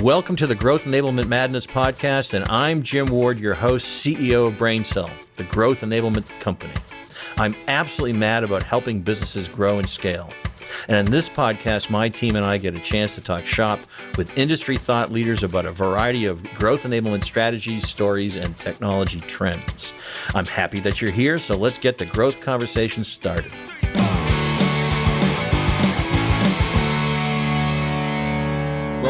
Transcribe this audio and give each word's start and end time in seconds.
Welcome 0.00 0.34
to 0.36 0.48
the 0.48 0.56
Growth 0.56 0.86
Enablement 0.86 1.28
Madness 1.28 1.68
podcast, 1.68 2.34
and 2.34 2.44
I'm 2.48 2.82
Jim 2.82 3.06
Ward, 3.06 3.38
your 3.38 3.54
host, 3.54 4.04
CEO 4.04 4.48
of 4.48 4.54
BrainCell, 4.54 5.08
the 5.34 5.44
growth 5.44 5.82
enablement 5.82 6.26
company. 6.40 6.72
I'm 7.38 7.54
absolutely 7.68 8.18
mad 8.18 8.42
about 8.42 8.64
helping 8.64 9.02
businesses 9.02 9.46
grow 9.46 9.78
and 9.78 9.88
scale. 9.88 10.30
And 10.88 10.96
in 10.96 11.12
this 11.12 11.28
podcast, 11.28 11.90
my 11.90 12.08
team 12.08 12.34
and 12.34 12.44
I 12.44 12.58
get 12.58 12.74
a 12.74 12.80
chance 12.80 13.14
to 13.14 13.20
talk 13.20 13.44
shop 13.44 13.78
with 14.18 14.36
industry 14.36 14.76
thought 14.76 15.12
leaders 15.12 15.44
about 15.44 15.64
a 15.64 15.70
variety 15.70 16.24
of 16.24 16.42
growth 16.54 16.82
enablement 16.82 17.22
strategies, 17.22 17.88
stories, 17.88 18.34
and 18.34 18.58
technology 18.58 19.20
trends. 19.20 19.92
I'm 20.34 20.46
happy 20.46 20.80
that 20.80 21.00
you're 21.00 21.12
here, 21.12 21.38
so 21.38 21.56
let's 21.56 21.78
get 21.78 21.98
the 21.98 22.06
growth 22.06 22.40
conversation 22.40 23.04
started. 23.04 23.52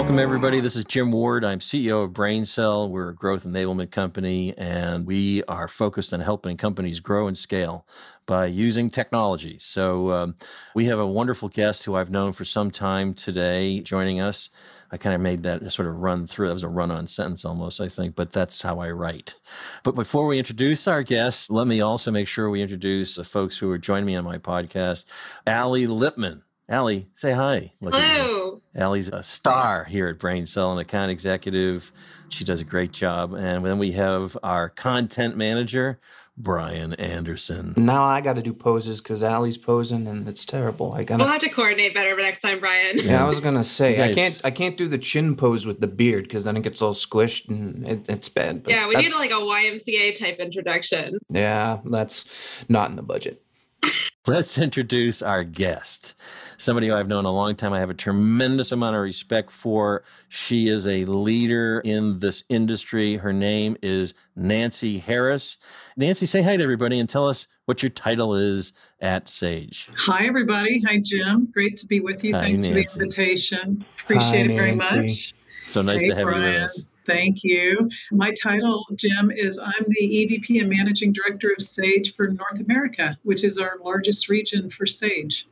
Welcome, 0.04 0.18
everybody. 0.18 0.60
This 0.60 0.76
is 0.76 0.84
Jim 0.84 1.12
Ward. 1.12 1.46
I'm 1.46 1.60
CEO 1.60 2.04
of 2.04 2.10
BrainCell. 2.10 2.90
We're 2.90 3.08
a 3.08 3.14
growth 3.14 3.44
enablement 3.44 3.90
company, 3.90 4.52
and 4.58 5.06
we 5.06 5.42
are 5.44 5.66
focused 5.66 6.12
on 6.12 6.20
helping 6.20 6.58
companies 6.58 7.00
grow 7.00 7.26
and 7.26 7.38
scale 7.38 7.86
by 8.26 8.44
using 8.44 8.90
technology. 8.90 9.58
So, 9.58 10.10
um, 10.10 10.36
we 10.74 10.84
have 10.84 10.98
a 10.98 11.06
wonderful 11.06 11.48
guest 11.48 11.84
who 11.84 11.94
I've 11.94 12.10
known 12.10 12.34
for 12.34 12.44
some 12.44 12.70
time 12.70 13.14
today 13.14 13.80
joining 13.80 14.20
us. 14.20 14.50
I 14.92 14.98
kind 14.98 15.14
of 15.14 15.22
made 15.22 15.42
that 15.44 15.72
sort 15.72 15.88
of 15.88 15.96
run 15.96 16.26
through. 16.26 16.48
That 16.48 16.54
was 16.54 16.62
a 16.62 16.68
run 16.68 16.90
on 16.90 17.06
sentence 17.06 17.46
almost, 17.46 17.80
I 17.80 17.88
think, 17.88 18.14
but 18.14 18.30
that's 18.30 18.60
how 18.60 18.80
I 18.80 18.90
write. 18.90 19.36
But 19.84 19.94
before 19.94 20.26
we 20.26 20.38
introduce 20.38 20.86
our 20.86 21.02
guest, 21.02 21.50
let 21.50 21.66
me 21.66 21.80
also 21.80 22.10
make 22.10 22.28
sure 22.28 22.50
we 22.50 22.60
introduce 22.60 23.14
the 23.14 23.24
folks 23.24 23.56
who 23.56 23.70
are 23.70 23.78
joining 23.78 24.04
me 24.04 24.16
on 24.16 24.24
my 24.24 24.36
podcast. 24.36 25.06
Allie 25.46 25.86
Lipman. 25.86 26.42
Allie, 26.68 27.08
say 27.12 27.32
hi. 27.32 27.72
Look 27.82 27.94
Hello. 27.94 28.62
Allie's 28.74 29.08
a 29.08 29.22
star 29.22 29.84
here 29.84 30.08
at 30.08 30.18
Brain 30.18 30.44
BrainCell, 30.44 30.72
an 30.72 30.78
account 30.78 31.10
executive. 31.10 31.92
She 32.30 32.42
does 32.42 32.60
a 32.60 32.64
great 32.64 32.90
job. 32.90 33.34
And 33.34 33.64
then 33.64 33.78
we 33.78 33.92
have 33.92 34.36
our 34.42 34.70
content 34.70 35.36
manager, 35.36 36.00
Brian 36.38 36.94
Anderson. 36.94 37.74
Now 37.76 38.02
I 38.02 38.22
got 38.22 38.36
to 38.36 38.42
do 38.42 38.54
poses 38.54 39.00
because 39.00 39.22
Allie's 39.22 39.58
posing 39.58 40.08
and 40.08 40.26
it's 40.26 40.46
terrible. 40.46 40.94
I 40.94 41.04
got. 41.04 41.18
We'll 41.18 41.28
have 41.28 41.42
to 41.42 41.50
coordinate 41.50 41.92
better 41.92 42.16
next 42.16 42.40
time, 42.40 42.60
Brian. 42.60 42.98
Yeah, 42.98 43.24
I 43.24 43.28
was 43.28 43.40
gonna 43.40 43.62
say 43.62 43.96
guys... 43.96 44.12
I 44.12 44.14
can't. 44.14 44.40
I 44.44 44.50
can't 44.50 44.76
do 44.76 44.88
the 44.88 44.98
chin 44.98 45.36
pose 45.36 45.66
with 45.66 45.80
the 45.80 45.86
beard 45.86 46.24
because 46.24 46.44
then 46.44 46.56
it 46.56 46.62
gets 46.62 46.80
all 46.80 46.94
squished 46.94 47.48
and 47.48 47.86
it, 47.86 48.06
it's 48.08 48.30
bad. 48.30 48.64
yeah, 48.66 48.88
we 48.88 48.96
need 48.96 49.12
like 49.12 49.30
a 49.30 49.34
YMCA 49.34 50.18
type 50.18 50.36
introduction. 50.36 51.18
Yeah, 51.28 51.80
that's 51.84 52.24
not 52.70 52.88
in 52.88 52.96
the 52.96 53.02
budget. 53.02 53.42
Let's 54.26 54.56
introduce 54.56 55.20
our 55.20 55.44
guest, 55.44 56.14
somebody 56.58 56.88
who 56.88 56.94
I've 56.94 57.08
known 57.08 57.26
a 57.26 57.30
long 57.30 57.54
time. 57.56 57.74
I 57.74 57.80
have 57.80 57.90
a 57.90 57.94
tremendous 57.94 58.72
amount 58.72 58.96
of 58.96 59.02
respect 59.02 59.50
for. 59.50 60.02
She 60.30 60.68
is 60.68 60.86
a 60.86 61.04
leader 61.04 61.82
in 61.84 62.20
this 62.20 62.42
industry. 62.48 63.16
Her 63.16 63.34
name 63.34 63.76
is 63.82 64.14
Nancy 64.34 64.96
Harris. 64.96 65.58
Nancy, 65.98 66.24
say 66.24 66.40
hi 66.40 66.56
to 66.56 66.62
everybody 66.62 66.98
and 67.00 67.06
tell 67.06 67.28
us 67.28 67.48
what 67.66 67.82
your 67.82 67.90
title 67.90 68.34
is 68.34 68.72
at 69.02 69.28
Sage. 69.28 69.90
Hi, 69.94 70.24
everybody. 70.24 70.82
Hi, 70.86 71.00
Jim. 71.04 71.46
Great 71.52 71.76
to 71.76 71.86
be 71.86 72.00
with 72.00 72.24
you. 72.24 72.32
Hi, 72.32 72.40
Thanks 72.44 72.62
Nancy. 72.62 72.70
for 72.70 72.98
the 73.00 73.04
invitation. 73.04 73.84
Appreciate 74.04 74.46
hi, 74.46 74.52
it 74.52 74.56
very 74.56 74.74
much. 74.74 75.34
So 75.64 75.82
nice 75.82 76.00
hey, 76.00 76.08
to 76.08 76.14
have 76.14 76.24
Brian. 76.24 76.40
you 76.40 76.52
with 76.54 76.62
us. 76.62 76.84
Thank 77.06 77.44
you. 77.44 77.88
My 78.12 78.32
title, 78.42 78.84
Jim, 78.94 79.30
is 79.30 79.58
I'm 79.58 79.84
the 79.86 80.06
EVP 80.06 80.60
and 80.60 80.70
Managing 80.70 81.12
Director 81.12 81.52
of 81.56 81.62
SAGE 81.62 82.14
for 82.14 82.28
North 82.28 82.60
America, 82.60 83.18
which 83.22 83.44
is 83.44 83.58
our 83.58 83.78
largest 83.82 84.28
region 84.28 84.70
for 84.70 84.86
SAGE. 84.86 85.46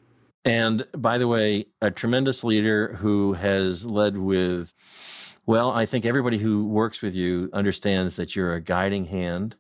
And 0.45 0.86
by 0.97 1.19
the 1.19 1.28
way, 1.28 1.67
a 1.80 1.91
tremendous 1.91 2.42
leader 2.42 2.95
who 2.95 3.34
has 3.34 3.86
led 3.86 4.19
with, 4.19 4.75
well, 5.47 5.70
I 5.70 5.86
think 5.86 6.05
everybody 6.05 6.39
who 6.39 6.67
works 6.67 7.03
with 7.03 7.14
you 7.14 7.50
understands 7.53 8.17
that 8.17 8.34
you're 8.34 8.55
a 8.55 8.61
guiding 8.61 9.05
hand, 9.05 9.56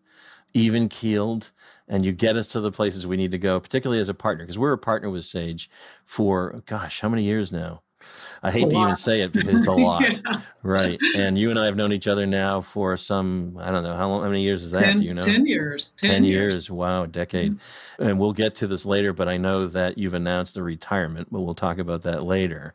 even 0.54 0.88
keeled, 0.88 1.50
and 1.86 2.04
you 2.04 2.12
get 2.12 2.36
us 2.36 2.46
to 2.48 2.60
the 2.60 2.72
places 2.72 3.06
we 3.06 3.16
need 3.16 3.30
to 3.30 3.38
go, 3.38 3.60
particularly 3.60 4.00
as 4.00 4.08
a 4.08 4.14
partner, 4.14 4.44
because 4.44 4.58
we're 4.58 4.72
a 4.72 4.78
partner 4.78 5.10
with 5.10 5.24
Sage 5.24 5.70
for, 6.04 6.62
gosh, 6.66 7.00
how 7.00 7.08
many 7.08 7.22
years 7.22 7.52
now? 7.52 7.81
I 8.44 8.50
hate 8.50 8.70
to 8.70 8.76
even 8.76 8.96
say 8.96 9.20
it 9.20 9.32
because 9.32 9.60
it's 9.60 9.68
a 9.68 9.72
lot, 9.72 10.02
yeah. 10.02 10.40
right? 10.64 10.98
And 11.16 11.38
you 11.38 11.50
and 11.50 11.58
I 11.58 11.66
have 11.66 11.76
known 11.76 11.92
each 11.92 12.08
other 12.08 12.26
now 12.26 12.60
for 12.60 12.96
some, 12.96 13.56
I 13.60 13.70
don't 13.70 13.84
know, 13.84 13.94
how 13.94 14.08
long, 14.08 14.22
how 14.22 14.28
many 14.28 14.42
years 14.42 14.64
is 14.64 14.72
that? 14.72 14.82
Ten, 14.82 14.96
Do 14.96 15.04
you 15.04 15.14
know? 15.14 15.20
10 15.20 15.46
years. 15.46 15.92
10, 15.92 16.10
10 16.10 16.24
years. 16.24 16.54
years. 16.54 16.70
Wow, 16.70 17.06
decade. 17.06 17.52
Mm-hmm. 17.52 18.02
And 18.02 18.18
we'll 18.18 18.32
get 18.32 18.56
to 18.56 18.66
this 18.66 18.84
later, 18.84 19.12
but 19.12 19.28
I 19.28 19.36
know 19.36 19.68
that 19.68 19.96
you've 19.96 20.14
announced 20.14 20.54
the 20.54 20.62
retirement, 20.64 21.28
but 21.30 21.42
we'll 21.42 21.54
talk 21.54 21.78
about 21.78 22.02
that 22.02 22.24
later. 22.24 22.74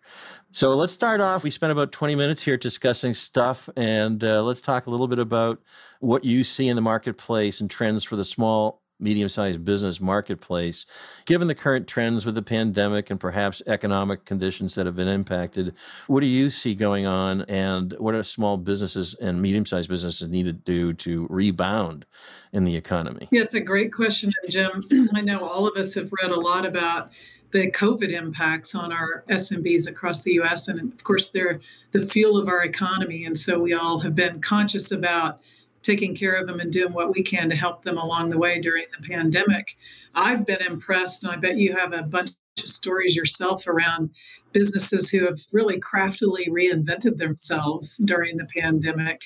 So 0.51 0.73
let's 0.73 0.93
start 0.93 1.19
off. 1.19 1.43
We 1.43 1.49
spent 1.49 1.71
about 1.71 1.91
20 1.91 2.16
minutes 2.16 2.43
here 2.43 2.55
discussing 2.55 3.13
stuff, 3.13 3.69
and 3.75 4.23
uh, 4.23 4.43
let's 4.43 4.61
talk 4.61 4.87
a 4.87 4.89
little 4.89 5.09
bit 5.09 5.19
about 5.19 5.61
what 5.99 6.23
you 6.23 6.45
see 6.45 6.69
in 6.69 6.77
the 6.77 6.81
marketplace 6.81 7.59
and 7.59 7.69
trends 7.69 8.05
for 8.05 8.16
the 8.16 8.23
small 8.23 8.81
medium 9.00 9.30
sized 9.30 9.63
business 9.63 10.02
marketplace. 10.02 10.85
Given 11.25 11.47
the 11.47 11.56
current 11.56 11.88
trends 11.88 12.25
with 12.25 12.35
the 12.35 12.41
pandemic 12.41 13.09
and 13.09 13.19
perhaps 13.19 13.62
economic 13.68 14.25
conditions 14.25 14.75
that 14.75 14.85
have 14.85 14.96
been 14.96 15.08
impacted, 15.08 15.74
what 16.08 16.22
do 16.22 16.28
you 16.28 16.50
see 16.50 16.75
going 16.75 17.06
on 17.06 17.41
and 17.44 17.94
what 18.00 18.16
are 18.16 18.24
small 18.24 18.58
businesses 18.58 19.13
and 19.16 19.41
medium 19.41 19.66
sized 19.66 19.90
businesses 19.90 20.28
need 20.30 20.46
to 20.46 20.53
do 20.53 20.94
to 20.94 21.28
rebound 21.30 22.06
in 22.52 22.63
the 22.63 22.75
economy? 22.75 23.28
Yeah, 23.31 23.41
it's 23.41 23.53
a 23.53 23.62
great 23.62 23.94
question. 23.94 24.31
Jim, 24.50 24.84
I 25.14 25.22
know 25.22 25.40
all 25.40 25.68
of 25.68 25.78
us 25.78 25.94
have 25.94 26.12
read 26.22 26.31
a 26.31 26.40
lot 26.40 26.66
about 26.66 27.12
the 27.52 27.72
COVID 27.72 28.12
impacts 28.12 28.75
on 28.75 28.91
our 28.91 29.24
SMBs 29.29 29.88
across 29.88 30.22
the 30.22 30.34
US. 30.41 30.68
And 30.68 30.79
of 30.79 31.03
course, 31.03 31.29
they're 31.29 31.59
the 31.91 32.06
fuel 32.06 32.38
of 32.38 32.50
our 32.50 32.64
economy. 32.64 33.25
And 33.25 33.38
so 33.38 33.59
we 33.59 33.74
all 33.74 34.00
have 34.00 34.16
been 34.16 34.41
conscious 34.41 34.91
about 34.91 35.40
taking 35.81 36.15
care 36.15 36.35
of 36.35 36.47
them 36.47 36.59
and 36.59 36.71
doing 36.71 36.93
what 36.93 37.13
we 37.13 37.23
can 37.23 37.49
to 37.49 37.55
help 37.55 37.83
them 37.83 37.97
along 37.97 38.29
the 38.29 38.38
way 38.38 38.59
during 38.59 38.85
the 38.91 39.07
pandemic. 39.07 39.75
I've 40.15 40.45
been 40.45 40.61
impressed, 40.61 41.23
and 41.23 41.31
I 41.31 41.35
bet 41.35 41.57
you 41.57 41.75
have 41.75 41.93
a 41.93 42.03
bunch 42.03 42.31
of 42.59 42.67
stories 42.67 43.15
yourself 43.15 43.67
around 43.67 44.09
businesses 44.51 45.09
who 45.09 45.25
have 45.25 45.39
really 45.51 45.79
craftily 45.79 46.47
reinvented 46.49 47.17
themselves 47.17 47.97
during 47.97 48.37
the 48.37 48.47
pandemic. 48.55 49.25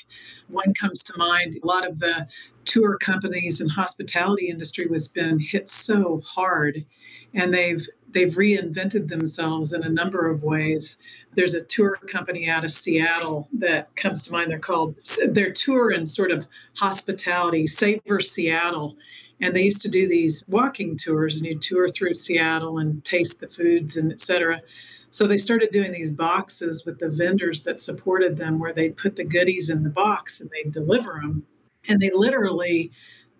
One 0.49 0.73
comes 0.73 1.03
to 1.03 1.17
mind 1.17 1.57
a 1.61 1.65
lot 1.65 1.87
of 1.87 1.99
the 1.99 2.27
tour 2.65 2.97
companies 2.97 3.61
and 3.61 3.71
hospitality 3.71 4.49
industry 4.49 4.87
was 4.87 5.07
been 5.07 5.39
hit 5.39 5.69
so 5.69 6.19
hard 6.25 6.85
and 7.33 7.53
they've 7.53 7.87
they've 8.13 8.33
reinvented 8.33 9.07
themselves 9.07 9.73
in 9.73 9.83
a 9.83 9.89
number 9.89 10.29
of 10.29 10.43
ways. 10.43 10.97
There's 11.33 11.53
a 11.53 11.61
tour 11.61 11.97
company 12.07 12.49
out 12.49 12.65
of 12.65 12.71
Seattle 12.71 13.47
that 13.53 13.95
comes 13.95 14.23
to 14.23 14.31
mind. 14.31 14.51
They're 14.51 14.59
called 14.59 14.95
their 15.27 15.51
tour 15.51 15.91
and 15.91 16.07
sort 16.07 16.31
of 16.31 16.47
hospitality, 16.75 17.67
Savor 17.67 18.19
Seattle. 18.19 18.97
And 19.39 19.55
they 19.55 19.63
used 19.63 19.81
to 19.81 19.89
do 19.89 20.07
these 20.07 20.43
walking 20.47 20.97
tours, 20.97 21.37
and 21.37 21.45
you'd 21.45 21.61
tour 21.61 21.89
through 21.89 22.13
Seattle 22.13 22.77
and 22.77 23.03
taste 23.03 23.39
the 23.39 23.47
foods 23.47 23.97
and 23.97 24.11
et 24.11 24.19
cetera. 24.21 24.61
So 25.09 25.27
they 25.27 25.37
started 25.37 25.71
doing 25.71 25.91
these 25.91 26.11
boxes 26.11 26.85
with 26.85 26.99
the 26.99 27.09
vendors 27.09 27.63
that 27.63 27.79
supported 27.79 28.37
them 28.37 28.59
where 28.59 28.71
they'd 28.71 28.95
put 28.95 29.15
the 29.15 29.23
goodies 29.23 29.69
in 29.69 29.83
the 29.83 29.89
box 29.89 30.41
and 30.41 30.49
they'd 30.51 30.71
deliver 30.71 31.19
them. 31.21 31.43
And 31.87 31.99
they 31.99 32.11
literally 32.13 32.91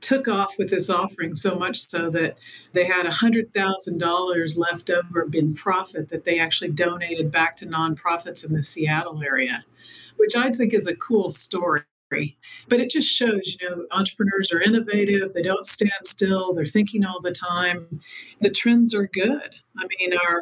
took 0.02 0.28
off 0.28 0.58
with 0.58 0.70
this 0.70 0.90
offering 0.90 1.36
so 1.36 1.56
much 1.56 1.80
so 1.88 2.10
that 2.10 2.38
they 2.74 2.86
had 2.86 3.06
$100,000 3.06 4.58
left 4.58 4.90
over 4.90 5.30
in 5.34 5.54
profit 5.54 6.10
that 6.10 6.26
they 6.26 6.40
actually 6.40 6.72
donated 6.72 7.32
back 7.32 7.56
to 7.58 7.66
nonprofits 7.66 8.46
in 8.46 8.54
the 8.54 8.64
Seattle 8.64 9.22
area, 9.24 9.64
which 10.18 10.36
I 10.36 10.52
think 10.52 10.74
is 10.74 10.88
a 10.88 10.96
cool 10.96 11.30
story. 11.30 11.84
But 12.68 12.82
it 12.82 12.90
just 12.90 13.08
shows, 13.08 13.56
you 13.60 13.70
know, 13.70 13.86
entrepreneurs 13.92 14.52
are 14.52 14.62
innovative, 14.62 15.34
they 15.34 15.44
don't 15.44 15.66
stand 15.66 15.92
still, 16.04 16.54
they're 16.54 16.66
thinking 16.66 17.06
all 17.06 17.22
the 17.22 17.32
time. 17.32 18.02
The 18.42 18.50
trends 18.50 18.94
are 18.94 19.08
good. 19.08 19.56
I 19.78 19.88
mean, 19.98 20.14
our 20.14 20.42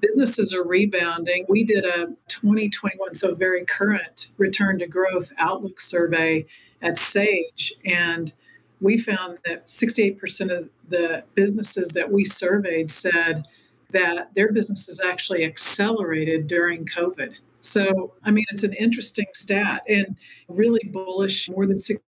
businesses 0.00 0.52
are 0.52 0.64
rebounding. 0.64 1.46
We 1.48 1.64
did 1.64 1.84
a 1.84 2.08
2021, 2.28 3.14
so 3.14 3.34
very 3.34 3.64
current 3.64 4.28
return 4.38 4.80
to 4.80 4.86
growth 4.86 5.32
outlook 5.38 5.78
survey 5.80 6.46
at 6.82 6.98
Sage. 6.98 7.74
And 7.84 8.32
we 8.80 8.98
found 8.98 9.38
that 9.44 9.66
68% 9.66 10.56
of 10.56 10.68
the 10.88 11.24
businesses 11.34 11.88
that 11.90 12.10
we 12.10 12.24
surveyed 12.24 12.90
said 12.90 13.46
that 13.90 14.34
their 14.34 14.52
businesses 14.52 15.00
actually 15.00 15.44
accelerated 15.44 16.46
during 16.46 16.86
COVID. 16.86 17.32
So, 17.60 18.12
I 18.24 18.30
mean, 18.30 18.44
it's 18.50 18.64
an 18.64 18.74
interesting 18.74 19.26
stat 19.32 19.82
and 19.88 20.16
really 20.48 20.82
bullish. 20.92 21.48
More 21.48 21.66
than 21.66 21.76
60% 21.76 22.00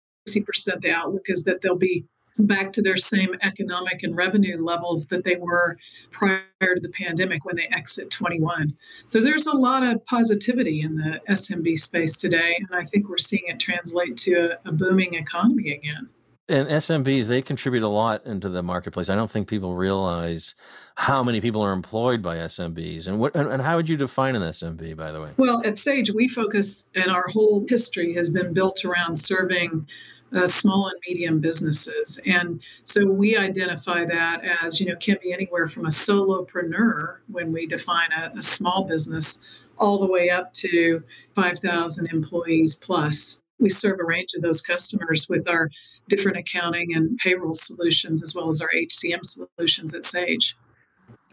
the 0.80 0.90
outlook 0.90 1.26
is 1.28 1.44
that 1.44 1.62
they'll 1.62 1.76
be 1.76 2.04
back 2.38 2.72
to 2.74 2.82
their 2.82 2.96
same 2.96 3.34
economic 3.42 4.02
and 4.02 4.14
revenue 4.14 4.62
levels 4.62 5.06
that 5.06 5.24
they 5.24 5.36
were 5.36 5.78
prior 6.10 6.42
to 6.60 6.80
the 6.80 6.90
pandemic 6.90 7.44
when 7.44 7.56
they 7.56 7.66
exit 7.68 8.10
21. 8.10 8.76
So 9.06 9.20
there's 9.20 9.46
a 9.46 9.56
lot 9.56 9.82
of 9.82 10.04
positivity 10.04 10.82
in 10.82 10.96
the 10.96 11.20
SMB 11.30 11.78
space 11.78 12.16
today, 12.16 12.54
and 12.58 12.78
I 12.78 12.84
think 12.84 13.08
we're 13.08 13.16
seeing 13.16 13.44
it 13.46 13.58
translate 13.58 14.16
to 14.18 14.58
a, 14.66 14.68
a 14.68 14.72
booming 14.72 15.14
economy 15.14 15.72
again. 15.72 16.08
And 16.48 16.68
SMBs, 16.68 17.26
they 17.26 17.42
contribute 17.42 17.82
a 17.82 17.88
lot 17.88 18.24
into 18.24 18.48
the 18.48 18.62
marketplace. 18.62 19.08
I 19.08 19.16
don't 19.16 19.30
think 19.30 19.48
people 19.48 19.74
realize 19.74 20.54
how 20.94 21.24
many 21.24 21.40
people 21.40 21.60
are 21.60 21.72
employed 21.72 22.22
by 22.22 22.36
SMBs. 22.36 23.08
And 23.08 23.18
what 23.18 23.34
and 23.34 23.60
how 23.60 23.76
would 23.76 23.88
you 23.88 23.96
define 23.96 24.36
an 24.36 24.42
SMB, 24.42 24.96
by 24.96 25.10
the 25.10 25.20
way? 25.20 25.30
Well, 25.38 25.60
at 25.64 25.76
Sage, 25.78 26.12
we 26.12 26.28
focus, 26.28 26.84
and 26.94 27.10
our 27.10 27.26
whole 27.28 27.66
history 27.68 28.14
has 28.14 28.30
been 28.30 28.52
built 28.52 28.84
around 28.84 29.16
serving 29.16 29.88
uh, 30.34 30.46
small 30.46 30.88
and 30.88 30.98
medium 31.08 31.40
businesses. 31.40 32.20
And 32.26 32.60
so 32.84 33.04
we 33.06 33.36
identify 33.36 34.04
that 34.04 34.42
as, 34.62 34.80
you 34.80 34.86
know, 34.86 34.96
can 35.00 35.16
be 35.22 35.32
anywhere 35.32 35.68
from 35.68 35.86
a 35.86 35.90
solopreneur 35.90 37.16
when 37.28 37.52
we 37.52 37.66
define 37.66 38.10
a, 38.12 38.30
a 38.36 38.42
small 38.42 38.84
business 38.84 39.40
all 39.78 39.98
the 39.98 40.06
way 40.06 40.30
up 40.30 40.52
to 40.54 41.02
5,000 41.34 42.06
employees 42.12 42.74
plus. 42.74 43.40
We 43.58 43.70
serve 43.70 44.00
a 44.00 44.04
range 44.04 44.34
of 44.34 44.42
those 44.42 44.60
customers 44.60 45.28
with 45.28 45.48
our 45.48 45.70
different 46.08 46.38
accounting 46.38 46.94
and 46.94 47.16
payroll 47.18 47.54
solutions 47.54 48.22
as 48.22 48.34
well 48.34 48.48
as 48.48 48.60
our 48.60 48.70
HCM 48.74 49.20
solutions 49.24 49.94
at 49.94 50.04
Sage. 50.04 50.56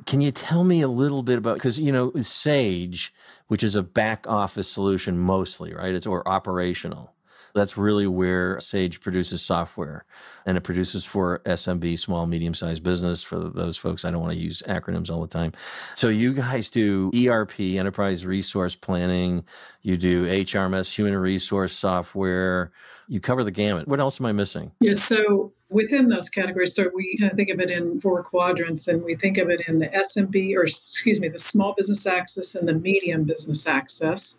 Can 0.05 0.21
you 0.21 0.31
tell 0.31 0.63
me 0.63 0.81
a 0.81 0.87
little 0.87 1.23
bit 1.23 1.37
about 1.37 1.55
because 1.55 1.79
you 1.79 1.91
know 1.91 2.11
Sage, 2.19 3.13
which 3.47 3.63
is 3.63 3.75
a 3.75 3.83
back 3.83 4.27
office 4.27 4.69
solution 4.69 5.17
mostly, 5.17 5.73
right? 5.73 5.93
It's 5.93 6.07
or 6.07 6.27
operational. 6.27 7.13
That's 7.53 7.77
really 7.77 8.07
where 8.07 8.59
Sage 8.59 8.99
produces 8.99 9.41
software 9.41 10.05
and 10.45 10.57
it 10.57 10.61
produces 10.61 11.05
for 11.05 11.39
SMB, 11.45 11.99
small, 11.99 12.25
medium 12.25 12.53
sized 12.53 12.83
business. 12.83 13.21
For 13.21 13.37
those 13.37 13.77
folks, 13.77 14.05
I 14.05 14.11
don't 14.11 14.21
want 14.21 14.33
to 14.33 14.39
use 14.39 14.63
acronyms 14.67 15.11
all 15.11 15.21
the 15.21 15.27
time. 15.27 15.53
So 15.93 16.09
you 16.09 16.33
guys 16.33 16.69
do 16.69 17.11
ERP, 17.15 17.59
enterprise 17.59 18.25
resource 18.25 18.75
planning. 18.75 19.45
You 19.81 19.97
do 19.97 20.25
HRMS, 20.25 20.93
human 20.93 21.15
resource 21.15 21.73
software. 21.73 22.71
You 23.07 23.19
cover 23.19 23.43
the 23.43 23.51
gamut. 23.51 23.87
What 23.87 23.99
else 23.99 24.19
am 24.19 24.25
I 24.25 24.31
missing? 24.31 24.71
Yes. 24.79 25.11
Yeah, 25.11 25.17
so 25.17 25.53
within 25.69 26.07
those 26.07 26.29
categories, 26.29 26.75
so 26.75 26.89
we 26.93 27.17
kind 27.19 27.31
of 27.31 27.37
think 27.37 27.49
of 27.49 27.59
it 27.59 27.69
in 27.69 27.99
four 27.99 28.23
quadrants, 28.23 28.87
and 28.87 29.03
we 29.03 29.15
think 29.15 29.37
of 29.37 29.49
it 29.49 29.67
in 29.67 29.79
the 29.79 29.87
SMB, 29.87 30.55
or 30.55 30.63
excuse 30.63 31.19
me, 31.19 31.27
the 31.27 31.39
small 31.39 31.73
business 31.75 32.05
access 32.05 32.55
and 32.55 32.67
the 32.67 32.73
medium 32.73 33.23
business 33.23 33.67
access. 33.67 34.37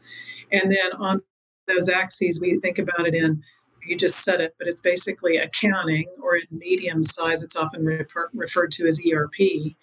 And 0.53 0.71
then 0.71 0.93
on 0.99 1.23
those 1.67 1.89
axes, 1.89 2.41
we 2.41 2.59
think 2.61 2.79
about 2.79 3.07
it 3.07 3.15
in, 3.15 3.43
you 3.87 3.97
just 3.97 4.25
said 4.25 4.41
it, 4.41 4.55
but 4.59 4.67
it's 4.67 4.81
basically 4.81 5.37
accounting, 5.37 6.07
or 6.23 6.37
in 6.37 6.47
medium 6.51 7.03
size, 7.03 7.43
it's 7.43 7.57
often 7.57 7.85
refer, 7.85 8.31
referred 8.33 8.71
to 8.73 8.87
as 8.87 9.01
ERP. 9.01 9.75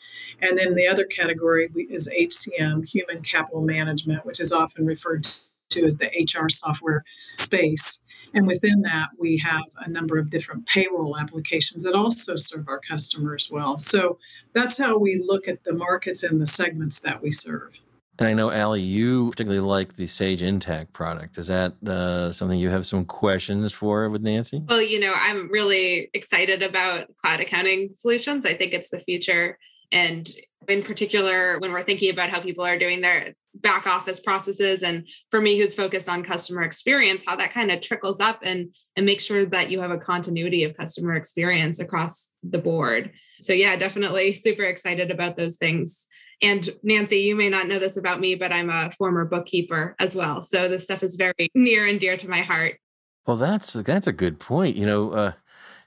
And 0.41 0.57
then 0.57 0.73
the 0.75 0.87
other 0.87 1.05
category 1.05 1.69
is 1.89 2.07
HCM, 2.07 2.85
human 2.85 3.21
capital 3.21 3.61
management, 3.61 4.25
which 4.25 4.39
is 4.39 4.51
often 4.51 4.85
referred 4.85 5.27
to 5.69 5.85
as 5.85 5.97
the 5.97 6.07
HR 6.07 6.49
software 6.49 7.03
space. 7.37 7.99
And 8.33 8.47
within 8.47 8.81
that, 8.81 9.09
we 9.19 9.37
have 9.39 9.63
a 9.85 9.89
number 9.89 10.17
of 10.17 10.29
different 10.29 10.65
payroll 10.65 11.17
applications 11.19 11.83
that 11.83 11.95
also 11.95 12.35
serve 12.35 12.67
our 12.69 12.79
customers 12.79 13.49
well. 13.51 13.77
So 13.77 14.17
that's 14.53 14.77
how 14.77 14.97
we 14.97 15.23
look 15.25 15.47
at 15.47 15.63
the 15.63 15.73
markets 15.73 16.23
and 16.23 16.39
the 16.39 16.45
segments 16.45 16.99
that 16.99 17.21
we 17.21 17.31
serve. 17.31 17.77
And 18.21 18.27
I 18.27 18.33
know, 18.33 18.51
Allie, 18.51 18.83
you 18.83 19.31
particularly 19.31 19.65
like 19.65 19.95
the 19.95 20.05
Sage 20.05 20.43
Intacct 20.43 20.93
product. 20.93 21.39
Is 21.39 21.47
that 21.47 21.73
uh, 21.83 22.31
something 22.31 22.59
you 22.59 22.69
have 22.69 22.85
some 22.85 23.03
questions 23.03 23.73
for 23.73 24.07
with 24.11 24.21
Nancy? 24.21 24.61
Well, 24.69 24.79
you 24.79 24.99
know, 24.99 25.11
I'm 25.17 25.49
really 25.49 26.11
excited 26.13 26.61
about 26.61 27.07
cloud 27.15 27.39
accounting 27.39 27.93
solutions. 27.93 28.45
I 28.45 28.53
think 28.53 28.73
it's 28.73 28.89
the 28.89 28.99
future. 28.99 29.57
And 29.91 30.29
in 30.67 30.83
particular, 30.83 31.57
when 31.57 31.71
we're 31.71 31.81
thinking 31.81 32.11
about 32.11 32.29
how 32.29 32.39
people 32.39 32.63
are 32.63 32.77
doing 32.77 33.01
their 33.01 33.33
back 33.55 33.87
office 33.87 34.19
processes, 34.19 34.83
and 34.83 35.07
for 35.31 35.41
me, 35.41 35.57
who's 35.57 35.73
focused 35.73 36.07
on 36.07 36.21
customer 36.21 36.61
experience, 36.61 37.23
how 37.25 37.35
that 37.37 37.51
kind 37.51 37.71
of 37.71 37.81
trickles 37.81 38.19
up 38.19 38.41
and, 38.43 38.69
and 38.95 39.03
make 39.03 39.19
sure 39.19 39.45
that 39.45 39.71
you 39.71 39.81
have 39.81 39.89
a 39.89 39.97
continuity 39.97 40.63
of 40.63 40.77
customer 40.77 41.15
experience 41.15 41.79
across 41.79 42.33
the 42.43 42.59
board. 42.59 43.13
So, 43.39 43.53
yeah, 43.53 43.75
definitely 43.77 44.33
super 44.33 44.65
excited 44.65 45.09
about 45.09 45.37
those 45.37 45.55
things 45.55 46.07
and 46.41 46.69
Nancy, 46.83 47.19
you 47.19 47.35
may 47.35 47.49
not 47.49 47.67
know 47.67 47.79
this 47.79 47.97
about 47.97 48.19
me, 48.19 48.35
but 48.35 48.51
I'm 48.51 48.69
a 48.69 48.91
former 48.91 49.25
bookkeeper 49.25 49.95
as 49.99 50.15
well. 50.15 50.41
So 50.43 50.67
this 50.67 50.83
stuff 50.83 51.03
is 51.03 51.15
very 51.15 51.49
near 51.53 51.87
and 51.87 51.99
dear 51.99 52.17
to 52.17 52.29
my 52.29 52.41
heart. 52.41 52.77
Well, 53.25 53.37
that's 53.37 53.73
that's 53.73 54.07
a 54.07 54.11
good 54.13 54.39
point. 54.39 54.75
You 54.75 54.85
know, 54.85 55.11
uh, 55.11 55.31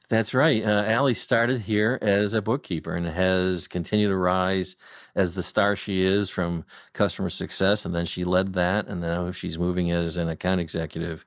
that's 0.09 0.35
right. 0.35 0.65
Uh, 0.65 0.85
Allie 0.87 1.15
started 1.15 1.63
here 1.63 1.99
as 2.01 2.35
a 2.35 2.43
bookkeeper 2.43 2.95
and 2.95 3.07
has 3.07 3.67
continued 3.67 4.09
to 4.09 4.17
rise 4.17 4.77
as 5.15 5.33
the 5.33 5.43
star 5.43 5.77
she 5.77 6.05
is 6.05 6.29
from 6.31 6.65
customer 6.93 7.31
success. 7.31 7.85
And 7.85 7.95
then 7.95 8.05
she 8.05 8.25
led 8.25 8.55
that. 8.55 8.87
And 8.87 9.01
now 9.01 9.31
she's 9.31 9.59
moving 9.59 9.91
as 9.91 10.17
an 10.17 10.29
account 10.29 10.61
executive. 10.61 11.25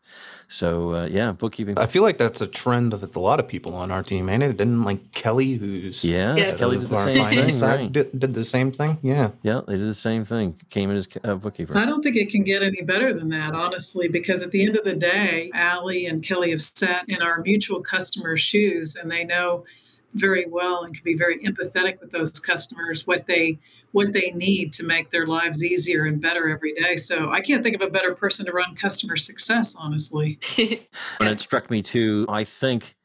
So, 0.47 0.93
uh, 0.93 1.05
yeah, 1.05 1.31
bookkeeping. 1.31 1.77
I 1.77 1.85
feel 1.85 2.03
like 2.03 2.17
that's 2.17 2.41
a 2.41 2.47
trend 2.47 2.93
of 2.93 3.15
a 3.15 3.19
lot 3.19 3.39
of 3.39 3.47
people 3.47 3.75
on 3.75 3.91
our 3.91 4.03
team, 4.03 4.29
ain't 4.29 4.43
it? 4.43 4.57
Didn't 4.57 4.83
like 4.83 5.11
Kelly, 5.11 5.53
who's. 5.53 6.03
Yeah, 6.03 6.35
yes. 6.35 6.57
Kelly 6.57 6.79
did 6.79 6.89
the 6.89 6.95
same 6.95 7.25
thing. 7.25 7.59
Right. 7.59 7.91
Did, 7.91 8.19
did, 8.19 8.33
the 8.33 8.45
same 8.45 8.71
thing. 8.71 8.97
Yeah. 9.01 9.31
Yeah, 9.43 9.61
they 9.67 9.77
did 9.77 9.87
the 9.87 9.93
same 9.93 10.25
thing. 10.25 10.59
Came 10.69 10.89
in 10.89 10.97
as 10.97 11.07
a 11.23 11.35
bookkeeper. 11.35 11.77
I 11.77 11.85
don't 11.85 12.01
think 12.01 12.15
it 12.15 12.29
can 12.29 12.43
get 12.43 12.63
any 12.63 12.81
better 12.81 13.13
than 13.13 13.29
that, 13.29 13.53
honestly, 13.53 14.07
because 14.07 14.43
at 14.43 14.51
the 14.51 14.65
end 14.65 14.75
of 14.75 14.83
the 14.83 14.93
day, 14.93 15.51
Allie 15.53 16.07
and 16.07 16.23
Kelly 16.23 16.51
have 16.51 16.61
sat 16.61 17.07
in 17.07 17.21
our 17.21 17.41
mutual 17.41 17.81
customer 17.81 18.37
shoes 18.37 18.95
and 18.95 19.09
they 19.09 19.23
know 19.23 19.65
very 20.13 20.45
well 20.47 20.83
and 20.83 20.93
can 20.93 21.03
be 21.03 21.15
very 21.15 21.39
empathetic 21.43 21.99
with 21.99 22.11
those 22.11 22.39
customers 22.39 23.05
what 23.05 23.25
they 23.27 23.59
what 23.91 24.13
they 24.13 24.31
need 24.31 24.73
to 24.73 24.85
make 24.85 25.09
their 25.09 25.25
lives 25.25 25.63
easier 25.63 26.05
and 26.05 26.21
better 26.21 26.49
every 26.49 26.73
day. 26.73 26.95
So 26.95 27.31
i 27.31 27.41
can't 27.41 27.63
think 27.63 27.75
of 27.75 27.81
a 27.81 27.89
better 27.89 28.13
person 28.15 28.45
to 28.45 28.51
run 28.51 28.75
customer 28.75 29.17
success 29.17 29.75
honestly. 29.75 30.39
And 31.19 31.29
it 31.29 31.39
struck 31.39 31.69
me 31.69 31.81
too 31.81 32.25
i 32.29 32.43
think 32.43 32.95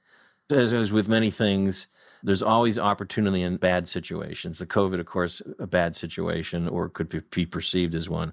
as, 0.50 0.72
as 0.72 0.92
with 0.92 1.08
many 1.08 1.30
things 1.30 1.88
there's 2.22 2.42
always 2.42 2.78
opportunity 2.78 3.42
in 3.42 3.56
bad 3.56 3.88
situations. 3.88 4.58
The 4.58 4.66
COVID, 4.66 5.00
of 5.00 5.06
course, 5.06 5.42
a 5.58 5.66
bad 5.66 5.96
situation 5.96 6.68
or 6.68 6.88
could 6.88 7.30
be 7.30 7.46
perceived 7.46 7.94
as 7.94 8.08
one. 8.08 8.32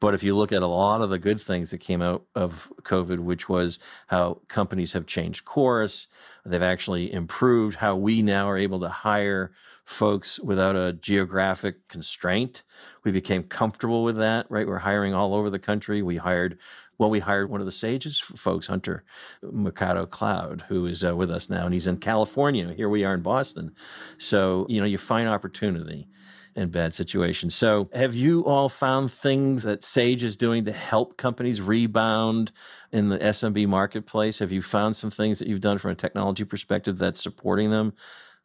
But 0.00 0.14
if 0.14 0.22
you 0.22 0.34
look 0.34 0.52
at 0.52 0.62
a 0.62 0.66
lot 0.66 1.02
of 1.02 1.10
the 1.10 1.18
good 1.18 1.40
things 1.40 1.70
that 1.70 1.78
came 1.78 2.00
out 2.00 2.24
of 2.34 2.72
COVID, 2.82 3.20
which 3.20 3.48
was 3.48 3.78
how 4.08 4.40
companies 4.48 4.94
have 4.94 5.06
changed 5.06 5.44
course, 5.44 6.08
they've 6.44 6.62
actually 6.62 7.12
improved 7.12 7.76
how 7.76 7.96
we 7.96 8.22
now 8.22 8.48
are 8.48 8.56
able 8.56 8.80
to 8.80 8.88
hire 8.88 9.52
folks 9.84 10.40
without 10.40 10.74
a 10.74 10.92
geographic 10.94 11.86
constraint. 11.88 12.64
We 13.04 13.12
became 13.12 13.44
comfortable 13.44 14.02
with 14.02 14.16
that, 14.16 14.46
right? 14.50 14.66
We're 14.66 14.78
hiring 14.78 15.14
all 15.14 15.32
over 15.32 15.48
the 15.48 15.60
country. 15.60 16.02
We 16.02 16.16
hired 16.16 16.58
well, 16.98 17.10
we 17.10 17.20
hired 17.20 17.50
one 17.50 17.60
of 17.60 17.66
the 17.66 17.72
Sages 17.72 18.18
folks, 18.18 18.66
Hunter 18.66 19.04
Mercado 19.42 20.06
Cloud, 20.06 20.64
who 20.68 20.86
is 20.86 21.04
uh, 21.04 21.14
with 21.14 21.30
us 21.30 21.50
now, 21.50 21.64
and 21.64 21.74
he's 21.74 21.86
in 21.86 21.98
California. 21.98 22.72
Here 22.72 22.88
we 22.88 23.04
are 23.04 23.14
in 23.14 23.22
Boston. 23.22 23.74
So, 24.18 24.66
you 24.68 24.80
know, 24.80 24.86
you 24.86 24.98
find 24.98 25.28
opportunity 25.28 26.08
in 26.54 26.70
bad 26.70 26.94
situations. 26.94 27.54
So, 27.54 27.90
have 27.92 28.14
you 28.14 28.44
all 28.46 28.70
found 28.70 29.12
things 29.12 29.62
that 29.64 29.84
Sage 29.84 30.22
is 30.22 30.36
doing 30.36 30.64
to 30.64 30.72
help 30.72 31.18
companies 31.18 31.60
rebound 31.60 32.50
in 32.92 33.10
the 33.10 33.18
SMB 33.18 33.66
marketplace? 33.68 34.38
Have 34.38 34.52
you 34.52 34.62
found 34.62 34.96
some 34.96 35.10
things 35.10 35.38
that 35.38 35.48
you've 35.48 35.60
done 35.60 35.76
from 35.78 35.90
a 35.90 35.94
technology 35.94 36.44
perspective 36.44 36.96
that's 36.96 37.22
supporting 37.22 37.70
them 37.70 37.92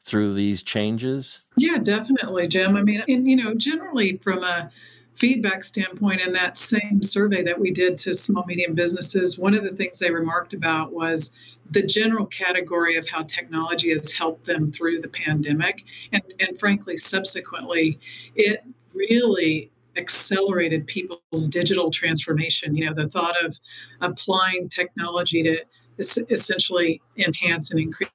through 0.03 0.33
these 0.33 0.61
changes? 0.61 1.41
Yeah, 1.55 1.77
definitely, 1.77 2.49
Jim. 2.49 2.75
I 2.75 2.81
mean, 2.81 3.01
and, 3.07 3.27
you 3.27 3.37
know, 3.37 3.53
generally 3.55 4.17
from 4.17 4.43
a 4.43 4.69
feedback 5.15 5.63
standpoint, 5.63 6.21
in 6.21 6.33
that 6.33 6.57
same 6.57 7.01
survey 7.01 7.43
that 7.43 7.59
we 7.59 7.71
did 7.71 7.97
to 7.99 8.15
small 8.15 8.43
medium 8.47 8.73
businesses, 8.73 9.37
one 9.37 9.53
of 9.53 9.63
the 9.63 9.75
things 9.75 9.99
they 9.99 10.11
remarked 10.11 10.53
about 10.53 10.93
was 10.93 11.31
the 11.71 11.83
general 11.83 12.25
category 12.25 12.97
of 12.97 13.07
how 13.07 13.23
technology 13.23 13.91
has 13.91 14.11
helped 14.11 14.45
them 14.45 14.71
through 14.71 14.99
the 15.01 15.07
pandemic, 15.09 15.83
and 16.11 16.23
and 16.39 16.59
frankly, 16.59 16.97
subsequently, 16.97 17.99
it 18.35 18.61
really 18.93 19.71
accelerated 19.97 20.87
people's 20.87 21.47
digital 21.49 21.91
transformation. 21.91 22.75
You 22.75 22.87
know, 22.87 22.93
the 22.93 23.09
thought 23.09 23.35
of 23.43 23.59
applying 23.99 24.69
technology 24.69 25.43
to 25.43 25.63
essentially 25.99 27.01
enhance 27.17 27.71
and 27.71 27.79
increase 27.79 28.09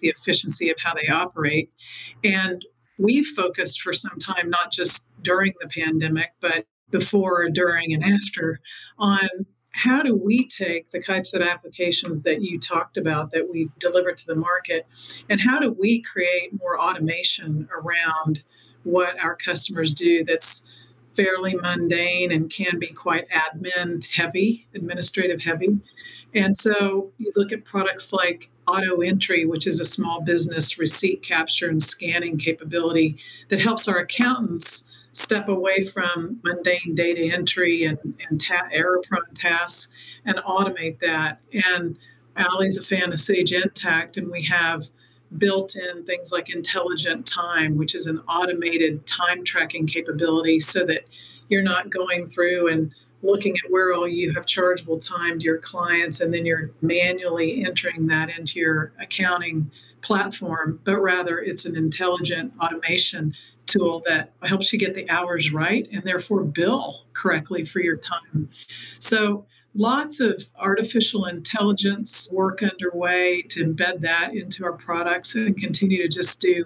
the 0.00 0.08
efficiency 0.08 0.70
of 0.70 0.76
how 0.78 0.94
they 0.94 1.08
operate. 1.08 1.70
And 2.22 2.64
we've 2.98 3.26
focused 3.26 3.80
for 3.80 3.92
some 3.92 4.18
time, 4.18 4.50
not 4.50 4.72
just 4.72 5.06
during 5.22 5.52
the 5.60 5.68
pandemic, 5.68 6.32
but 6.40 6.66
before, 6.90 7.48
during, 7.48 7.94
and 7.94 8.04
after, 8.04 8.60
on 8.98 9.28
how 9.70 10.02
do 10.02 10.14
we 10.14 10.46
take 10.46 10.90
the 10.90 11.00
types 11.00 11.32
of 11.32 11.40
applications 11.40 12.22
that 12.22 12.42
you 12.42 12.58
talked 12.60 12.98
about 12.98 13.32
that 13.32 13.48
we 13.50 13.70
deliver 13.78 14.12
to 14.12 14.26
the 14.26 14.34
market 14.34 14.86
and 15.30 15.40
how 15.40 15.58
do 15.58 15.72
we 15.72 16.02
create 16.02 16.50
more 16.60 16.78
automation 16.78 17.66
around 17.74 18.42
what 18.84 19.18
our 19.18 19.34
customers 19.34 19.92
do 19.92 20.24
that's 20.24 20.62
fairly 21.16 21.54
mundane 21.54 22.32
and 22.32 22.50
can 22.50 22.78
be 22.78 22.88
quite 22.88 23.26
admin 23.30 24.04
heavy, 24.04 24.66
administrative 24.74 25.40
heavy. 25.40 25.78
And 26.34 26.56
so 26.56 27.12
you 27.18 27.32
look 27.36 27.52
at 27.52 27.64
products 27.64 28.12
like 28.12 28.50
auto 28.66 29.00
entry, 29.00 29.44
which 29.44 29.66
is 29.66 29.80
a 29.80 29.84
small 29.84 30.20
business 30.20 30.78
receipt 30.78 31.22
capture 31.22 31.68
and 31.68 31.82
scanning 31.82 32.38
capability 32.38 33.16
that 33.48 33.60
helps 33.60 33.88
our 33.88 33.98
accountants 33.98 34.84
step 35.12 35.48
away 35.48 35.82
from 35.82 36.40
mundane 36.42 36.94
data 36.94 37.34
entry 37.34 37.84
and, 37.84 37.98
and 38.28 38.40
ta- 38.40 38.68
error 38.72 39.02
prone 39.06 39.34
tasks 39.34 39.88
and 40.24 40.36
automate 40.36 40.98
that. 41.00 41.40
And 41.52 41.96
Allie's 42.36 42.78
a 42.78 42.82
fan 42.82 43.12
of 43.12 43.20
Sage 43.20 43.52
Intacct, 43.52 44.16
and 44.16 44.30
we 44.30 44.44
have 44.46 44.84
built 45.38 45.76
in 45.76 46.04
things 46.04 46.32
like 46.32 46.50
intelligent 46.50 47.26
time, 47.26 47.76
which 47.76 47.94
is 47.94 48.06
an 48.06 48.18
automated 48.28 49.06
time 49.06 49.44
tracking 49.44 49.86
capability 49.86 50.60
so 50.60 50.84
that 50.86 51.04
you're 51.48 51.62
not 51.62 51.90
going 51.90 52.26
through 52.26 52.68
and 52.72 52.94
looking 53.22 53.54
at 53.64 53.70
where 53.70 53.92
all 53.94 54.08
you 54.08 54.32
have 54.32 54.46
chargeable 54.46 54.98
time 54.98 55.38
to 55.38 55.44
your 55.44 55.58
clients 55.58 56.20
and 56.20 56.32
then 56.34 56.44
you're 56.44 56.70
manually 56.80 57.64
entering 57.64 58.06
that 58.08 58.28
into 58.36 58.58
your 58.58 58.92
accounting 59.00 59.70
platform, 60.00 60.80
but 60.84 60.96
rather 60.96 61.38
it's 61.38 61.64
an 61.64 61.76
intelligent 61.76 62.52
automation 62.60 63.34
tool 63.66 64.02
that 64.06 64.32
helps 64.42 64.72
you 64.72 64.78
get 64.78 64.94
the 64.94 65.08
hours 65.08 65.52
right 65.52 65.88
and 65.92 66.02
therefore 66.02 66.42
bill 66.42 67.04
correctly 67.12 67.64
for 67.64 67.80
your 67.80 67.96
time. 67.96 68.48
So 68.98 69.46
lots 69.74 70.20
of 70.20 70.44
artificial 70.56 71.26
intelligence 71.26 72.28
work 72.30 72.62
underway 72.62 73.42
to 73.42 73.64
embed 73.64 74.00
that 74.00 74.34
into 74.34 74.64
our 74.64 74.72
products 74.72 75.36
and 75.36 75.56
continue 75.56 76.02
to 76.02 76.08
just 76.08 76.40
do 76.40 76.64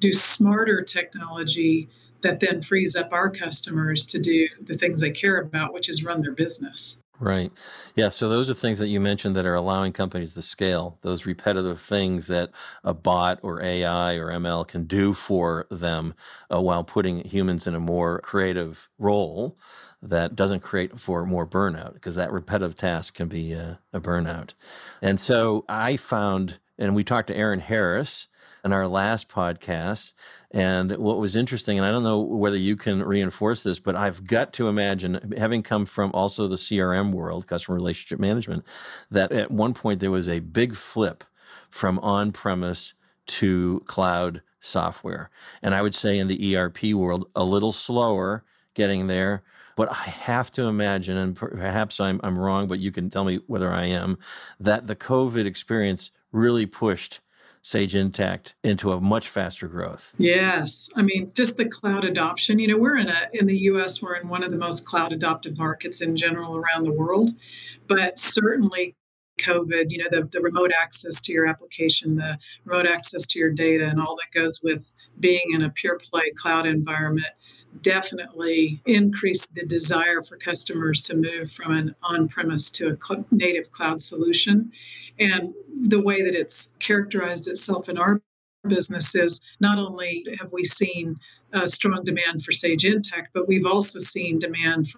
do 0.00 0.12
smarter 0.12 0.82
technology 0.82 1.88
that 2.22 2.40
then 2.40 2.62
frees 2.62 2.96
up 2.96 3.12
our 3.12 3.30
customers 3.30 4.06
to 4.06 4.18
do 4.18 4.48
the 4.60 4.76
things 4.76 5.00
they 5.00 5.10
care 5.10 5.38
about, 5.38 5.72
which 5.72 5.88
is 5.88 6.04
run 6.04 6.20
their 6.22 6.32
business. 6.32 6.96
Right. 7.20 7.50
Yeah. 7.96 8.10
So 8.10 8.28
those 8.28 8.48
are 8.48 8.54
things 8.54 8.78
that 8.78 8.88
you 8.88 9.00
mentioned 9.00 9.34
that 9.34 9.46
are 9.46 9.54
allowing 9.54 9.92
companies 9.92 10.34
to 10.34 10.42
scale, 10.42 10.98
those 11.02 11.26
repetitive 11.26 11.80
things 11.80 12.28
that 12.28 12.50
a 12.84 12.94
bot 12.94 13.40
or 13.42 13.60
AI 13.60 14.14
or 14.14 14.28
ML 14.28 14.68
can 14.68 14.84
do 14.84 15.12
for 15.12 15.66
them 15.68 16.14
uh, 16.52 16.60
while 16.60 16.84
putting 16.84 17.24
humans 17.24 17.66
in 17.66 17.74
a 17.74 17.80
more 17.80 18.20
creative 18.20 18.88
role 18.98 19.58
that 20.00 20.36
doesn't 20.36 20.60
create 20.60 21.00
for 21.00 21.26
more 21.26 21.46
burnout 21.46 21.94
because 21.94 22.14
that 22.14 22.30
repetitive 22.30 22.76
task 22.76 23.14
can 23.14 23.26
be 23.26 23.52
a, 23.52 23.80
a 23.92 24.00
burnout. 24.00 24.52
And 25.02 25.18
so 25.18 25.64
I 25.68 25.96
found, 25.96 26.60
and 26.78 26.94
we 26.94 27.02
talked 27.02 27.26
to 27.28 27.36
Aaron 27.36 27.60
Harris 27.60 28.28
in 28.64 28.72
our 28.72 28.86
last 28.86 29.28
podcast. 29.28 30.14
And 30.50 30.96
what 30.96 31.18
was 31.18 31.36
interesting, 31.36 31.78
and 31.78 31.86
I 31.86 31.90
don't 31.90 32.02
know 32.02 32.20
whether 32.20 32.56
you 32.56 32.76
can 32.76 33.02
reinforce 33.02 33.62
this, 33.62 33.80
but 33.80 33.96
I've 33.96 34.26
got 34.26 34.52
to 34.54 34.68
imagine, 34.68 35.34
having 35.36 35.62
come 35.62 35.86
from 35.86 36.10
also 36.14 36.48
the 36.48 36.56
CRM 36.56 37.12
world, 37.12 37.46
customer 37.46 37.76
relationship 37.76 38.18
management, 38.18 38.64
that 39.10 39.32
at 39.32 39.50
one 39.50 39.74
point 39.74 40.00
there 40.00 40.10
was 40.10 40.28
a 40.28 40.40
big 40.40 40.74
flip 40.74 41.24
from 41.70 41.98
on 42.00 42.32
premise 42.32 42.94
to 43.26 43.82
cloud 43.86 44.42
software. 44.60 45.30
And 45.62 45.74
I 45.74 45.82
would 45.82 45.94
say 45.94 46.18
in 46.18 46.28
the 46.28 46.56
ERP 46.56 46.94
world, 46.94 47.28
a 47.34 47.44
little 47.44 47.72
slower 47.72 48.44
getting 48.74 49.06
there. 49.06 49.42
But 49.76 49.92
I 49.92 49.94
have 49.94 50.50
to 50.52 50.64
imagine, 50.64 51.16
and 51.16 51.36
perhaps 51.36 52.00
I'm, 52.00 52.20
I'm 52.24 52.36
wrong, 52.36 52.66
but 52.66 52.80
you 52.80 52.90
can 52.90 53.10
tell 53.10 53.22
me 53.22 53.38
whether 53.46 53.72
I 53.72 53.84
am, 53.84 54.18
that 54.58 54.88
the 54.88 54.96
COVID 54.96 55.46
experience 55.46 56.10
really 56.32 56.66
pushed 56.66 57.20
Sage 57.68 57.92
Intacct 57.92 58.54
into 58.64 58.92
a 58.92 58.98
much 58.98 59.28
faster 59.28 59.68
growth. 59.68 60.14
Yes, 60.16 60.88
I 60.96 61.02
mean 61.02 61.32
just 61.34 61.58
the 61.58 61.66
cloud 61.66 62.06
adoption. 62.06 62.58
You 62.58 62.68
know, 62.68 62.78
we're 62.78 62.96
in 62.96 63.10
a 63.10 63.28
in 63.34 63.44
the 63.46 63.58
U.S. 63.72 64.00
We're 64.00 64.14
in 64.14 64.26
one 64.26 64.42
of 64.42 64.50
the 64.50 64.56
most 64.56 64.86
cloud 64.86 65.12
adopted 65.12 65.58
markets 65.58 66.00
in 66.00 66.16
general 66.16 66.56
around 66.56 66.84
the 66.84 66.94
world, 66.94 67.28
but 67.86 68.18
certainly 68.18 68.96
COVID, 69.42 69.90
you 69.90 69.98
know, 69.98 70.08
the, 70.10 70.26
the 70.32 70.40
remote 70.40 70.70
access 70.80 71.20
to 71.20 71.32
your 71.32 71.46
application, 71.46 72.16
the 72.16 72.38
remote 72.64 72.86
access 72.86 73.26
to 73.26 73.38
your 73.38 73.50
data, 73.50 73.86
and 73.86 74.00
all 74.00 74.16
that 74.16 74.34
goes 74.34 74.62
with 74.62 74.90
being 75.20 75.52
in 75.52 75.60
a 75.60 75.68
pure 75.68 75.98
play 75.98 76.32
cloud 76.38 76.66
environment 76.66 77.28
definitely 77.82 78.80
increased 78.86 79.54
the 79.54 79.66
desire 79.66 80.22
for 80.22 80.36
customers 80.36 81.02
to 81.02 81.14
move 81.14 81.50
from 81.52 81.74
an 81.74 81.94
on 82.02 82.28
premise 82.28 82.70
to 82.70 82.88
a 82.88 82.96
cl- 82.96 83.26
native 83.30 83.70
cloud 83.70 84.00
solution. 84.00 84.72
And 85.18 85.54
the 85.82 86.00
way 86.00 86.22
that 86.22 86.34
it's 86.34 86.70
characterized 86.78 87.48
itself 87.48 87.88
in 87.88 87.98
our 87.98 88.20
business 88.68 89.14
is 89.14 89.40
not 89.60 89.78
only 89.78 90.24
have 90.40 90.52
we 90.52 90.64
seen 90.64 91.16
a 91.52 91.66
strong 91.66 92.04
demand 92.04 92.44
for 92.44 92.52
Sage 92.52 92.82
Intacct, 92.82 93.28
but 93.32 93.48
we've 93.48 93.66
also 93.66 93.98
seen 93.98 94.38
demand 94.38 94.88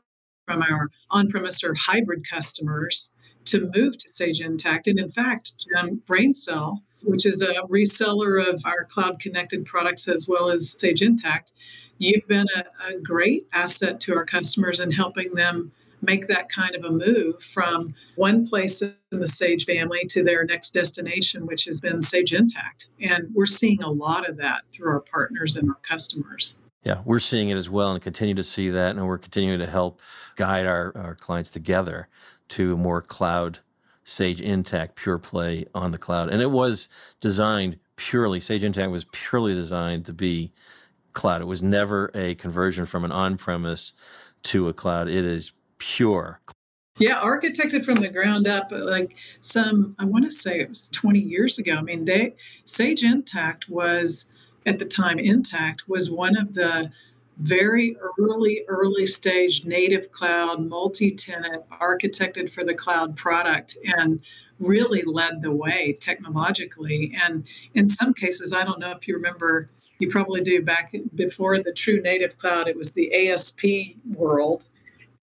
from 0.47 0.63
our 0.63 0.91
on 1.11 1.29
premise 1.29 1.63
or 1.63 1.75
hybrid 1.75 2.29
customers 2.29 3.13
to 3.45 3.71
move 3.75 3.97
to 3.99 4.09
Sage 4.09 4.41
Intacct. 4.41 4.87
And 4.87 4.99
in 4.99 5.11
fact, 5.11 5.53
um, 5.77 6.03
BrainCell, 6.09 6.79
which 7.03 7.27
is 7.27 7.43
a 7.43 7.63
reseller 7.69 8.47
of 8.47 8.63
our 8.67 8.85
cloud 8.85 9.21
connected 9.21 9.65
products 9.65 10.09
as 10.09 10.27
well 10.29 10.51
as 10.51 10.77
Sage 10.79 11.01
Intacct, 11.01 11.53
you've 11.99 12.27
been 12.27 12.47
a, 12.57 12.95
a 12.95 13.01
great 13.01 13.47
asset 13.53 14.01
to 14.01 14.17
our 14.17 14.25
customers 14.25 14.81
in 14.81 14.91
helping 14.91 15.35
them 15.35 15.71
make 16.03 16.27
that 16.27 16.49
kind 16.51 16.75
of 16.75 16.85
a 16.85 16.91
move 16.91 17.43
from 17.43 17.95
one 18.17 18.47
place 18.47 18.83
in 18.83 18.95
the 19.11 19.29
Sage 19.29 19.65
family 19.65 20.07
to 20.07 20.23
their 20.23 20.45
next 20.45 20.73
destination, 20.73 21.47
which 21.47 21.65
has 21.65 21.81
been 21.81 22.03
Sage 22.03 22.33
Intacct. 22.33 22.87
And 23.01 23.29
we're 23.35 23.47
seeing 23.47 23.83
a 23.83 23.91
lot 23.91 24.29
of 24.29 24.37
that 24.39 24.63
through 24.73 24.91
our 24.91 25.01
partners 25.01 25.57
and 25.57 25.69
our 25.69 25.79
customers. 25.83 26.57
Yeah, 26.83 27.03
we're 27.05 27.19
seeing 27.19 27.51
it 27.51 27.57
as 27.57 27.69
well 27.69 27.93
and 27.93 28.03
continue 28.03 28.35
to 28.35 28.43
see 28.43 28.71
that. 28.71 28.97
And 28.97 29.07
we're 29.07 29.19
continuing 29.19 29.59
to 29.59 29.67
help 29.67 30.01
guide 30.37 30.67
our, 30.67 30.93
our 30.97 31.15
clients 31.15 31.51
together 31.51 32.09
to 32.49 32.77
more 32.77 33.03
cloud 33.03 33.59
Sage 34.03 34.41
Intacct 34.41 34.95
pure 34.95 35.19
play 35.19 35.67
on 35.75 35.91
the 35.91 35.99
cloud. 35.99 36.31
And 36.31 36.41
it 36.41 36.51
was 36.51 36.89
designed 37.21 37.79
purely, 37.97 38.41
Sage 38.41 38.63
Intacct 38.63 38.91
was 38.91 39.05
purely 39.13 39.55
designed 39.55 40.07
to 40.07 40.13
be 40.13 40.53
cloud. 41.13 41.43
It 41.43 41.47
was 41.47 41.63
never 41.63 42.11
a 42.15 42.35
conversion 42.35 42.87
from 42.87 43.05
an 43.05 43.13
on 43.13 43.37
premise 43.37 43.93
to 44.45 44.69
a 44.69 44.73
cloud. 44.73 45.09
It 45.09 45.25
is 45.25 45.53
pure. 45.81 46.41
Yeah, 46.99 47.19
architected 47.21 47.85
from 47.85 47.97
the 47.97 48.09
ground 48.09 48.47
up, 48.47 48.71
uh, 48.71 48.85
like 48.85 49.17
some, 49.41 49.97
I 49.99 50.05
want 50.05 50.27
to 50.27 50.31
say 50.31 50.61
it 50.61 50.69
was 50.69 50.89
20 50.89 51.19
years 51.19 51.59
ago. 51.59 51.73
I 51.73 51.83
mean, 51.83 52.05
they 52.05 52.37
Sage 52.67 53.03
Intacct 53.03 53.69
was 53.69 54.27
at 54.67 54.79
the 54.79 54.85
time 54.85 55.17
Intacct 55.17 55.89
was 55.89 56.11
one 56.11 56.37
of 56.37 56.53
the 56.55 56.93
very 57.39 57.97
early, 58.19 58.65
early 58.69 59.07
stage 59.07 59.65
native 59.65 60.13
cloud, 60.13 60.67
multi 60.67 61.11
tenant, 61.11 61.65
architected 61.71 62.51
for 62.51 62.65
the 62.65 62.75
cloud 62.75 63.17
product, 63.17 63.79
and 63.83 64.21
really 64.59 65.03
led 65.07 65.41
the 65.41 65.51
way 65.51 65.97
technologically. 65.99 67.17
And 67.25 67.45
in 67.73 67.89
some 67.89 68.13
cases, 68.13 68.53
I 68.53 68.63
don't 68.63 68.79
know 68.79 68.91
if 68.91 69.09
you 69.09 69.15
remember, 69.15 69.71
you 70.01 70.11
probably 70.11 70.43
do 70.43 70.61
back 70.61 70.95
before 71.15 71.61
the 71.61 71.73
true 71.73 72.03
native 72.03 72.37
cloud, 72.37 72.69
it 72.69 72.77
was 72.77 72.93
the 72.93 73.31
ASP 73.31 73.65
world 74.13 74.67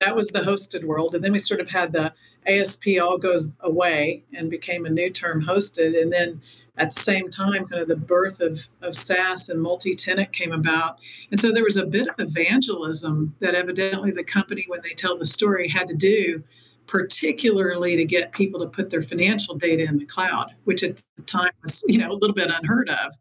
that 0.01 0.15
was 0.15 0.29
the 0.29 0.39
hosted 0.39 0.83
world. 0.83 1.15
And 1.15 1.23
then 1.23 1.31
we 1.31 1.39
sort 1.39 1.59
of 1.59 1.69
had 1.69 1.91
the 1.91 2.13
ASP 2.45 2.87
all 3.01 3.17
goes 3.17 3.45
away 3.61 4.23
and 4.33 4.49
became 4.49 4.85
a 4.85 4.89
new 4.89 5.09
term 5.09 5.43
hosted. 5.43 5.99
And 6.01 6.11
then 6.11 6.41
at 6.77 6.93
the 6.93 7.01
same 7.01 7.29
time, 7.29 7.65
kind 7.67 7.81
of 7.81 7.87
the 7.87 7.95
birth 7.95 8.39
of, 8.39 8.59
of 8.81 8.95
SaaS 8.95 9.49
and 9.49 9.61
multi 9.61 9.95
tenant 9.95 10.31
came 10.31 10.53
about. 10.53 10.99
And 11.31 11.39
so 11.39 11.51
there 11.51 11.63
was 11.63 11.77
a 11.77 11.85
bit 11.85 12.07
of 12.07 12.15
evangelism 12.19 13.35
that 13.39 13.55
evidently 13.55 14.11
the 14.11 14.23
company, 14.23 14.65
when 14.67 14.81
they 14.81 14.93
tell 14.93 15.17
the 15.17 15.25
story, 15.25 15.67
had 15.67 15.87
to 15.87 15.95
do, 15.95 16.43
particularly 16.85 17.95
to 17.95 18.05
get 18.05 18.31
people 18.31 18.59
to 18.61 18.67
put 18.67 18.91
their 18.91 19.01
financial 19.01 19.55
data 19.55 19.83
in 19.83 19.97
the 19.97 20.05
cloud, 20.05 20.53
which 20.65 20.83
at 20.83 20.97
the 21.15 21.23
time 21.23 21.51
was, 21.63 21.83
you 21.87 21.97
know, 21.97 22.11
a 22.11 22.13
little 22.13 22.35
bit 22.35 22.49
unheard 22.49 22.89
of. 22.89 23.13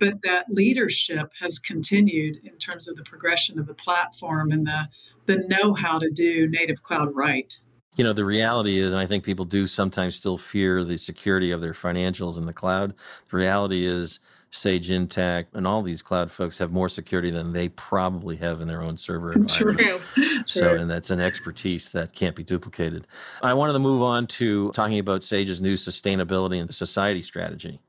But 0.00 0.14
that 0.24 0.46
leadership 0.50 1.30
has 1.40 1.60
continued 1.60 2.40
in 2.44 2.58
terms 2.58 2.88
of 2.88 2.96
the 2.96 3.04
progression 3.04 3.60
of 3.60 3.66
the 3.66 3.74
platform 3.74 4.50
and 4.50 4.66
the 4.66 4.88
the 5.26 5.36
know 5.48 5.74
how 5.74 5.98
to 5.98 6.10
do 6.10 6.48
native 6.48 6.82
cloud 6.82 7.14
right. 7.14 7.52
You 7.96 8.04
know, 8.04 8.12
the 8.12 8.24
reality 8.24 8.78
is, 8.78 8.92
and 8.92 9.00
I 9.00 9.06
think 9.06 9.24
people 9.24 9.44
do 9.44 9.66
sometimes 9.66 10.16
still 10.16 10.36
fear 10.36 10.82
the 10.82 10.96
security 10.96 11.52
of 11.52 11.60
their 11.60 11.72
financials 11.72 12.38
in 12.38 12.46
the 12.46 12.52
cloud. 12.52 12.94
The 13.30 13.36
reality 13.36 13.86
is, 13.86 14.18
Sage 14.50 14.88
Intacct 14.88 15.46
and 15.52 15.66
all 15.66 15.82
these 15.82 16.00
cloud 16.00 16.30
folks 16.30 16.58
have 16.58 16.70
more 16.70 16.88
security 16.88 17.30
than 17.30 17.52
they 17.52 17.68
probably 17.70 18.36
have 18.36 18.60
in 18.60 18.68
their 18.68 18.82
own 18.82 18.96
server 18.96 19.32
environment. 19.32 19.78
True. 19.78 20.44
So, 20.46 20.74
and 20.76 20.88
that's 20.88 21.10
an 21.10 21.18
expertise 21.18 21.90
that 21.90 22.14
can't 22.14 22.36
be 22.36 22.44
duplicated. 22.44 23.08
I 23.42 23.54
wanted 23.54 23.72
to 23.72 23.80
move 23.80 24.00
on 24.00 24.28
to 24.28 24.70
talking 24.70 25.00
about 25.00 25.24
Sage's 25.24 25.60
new 25.60 25.74
sustainability 25.74 26.60
and 26.60 26.72
society 26.72 27.20
strategy. 27.20 27.80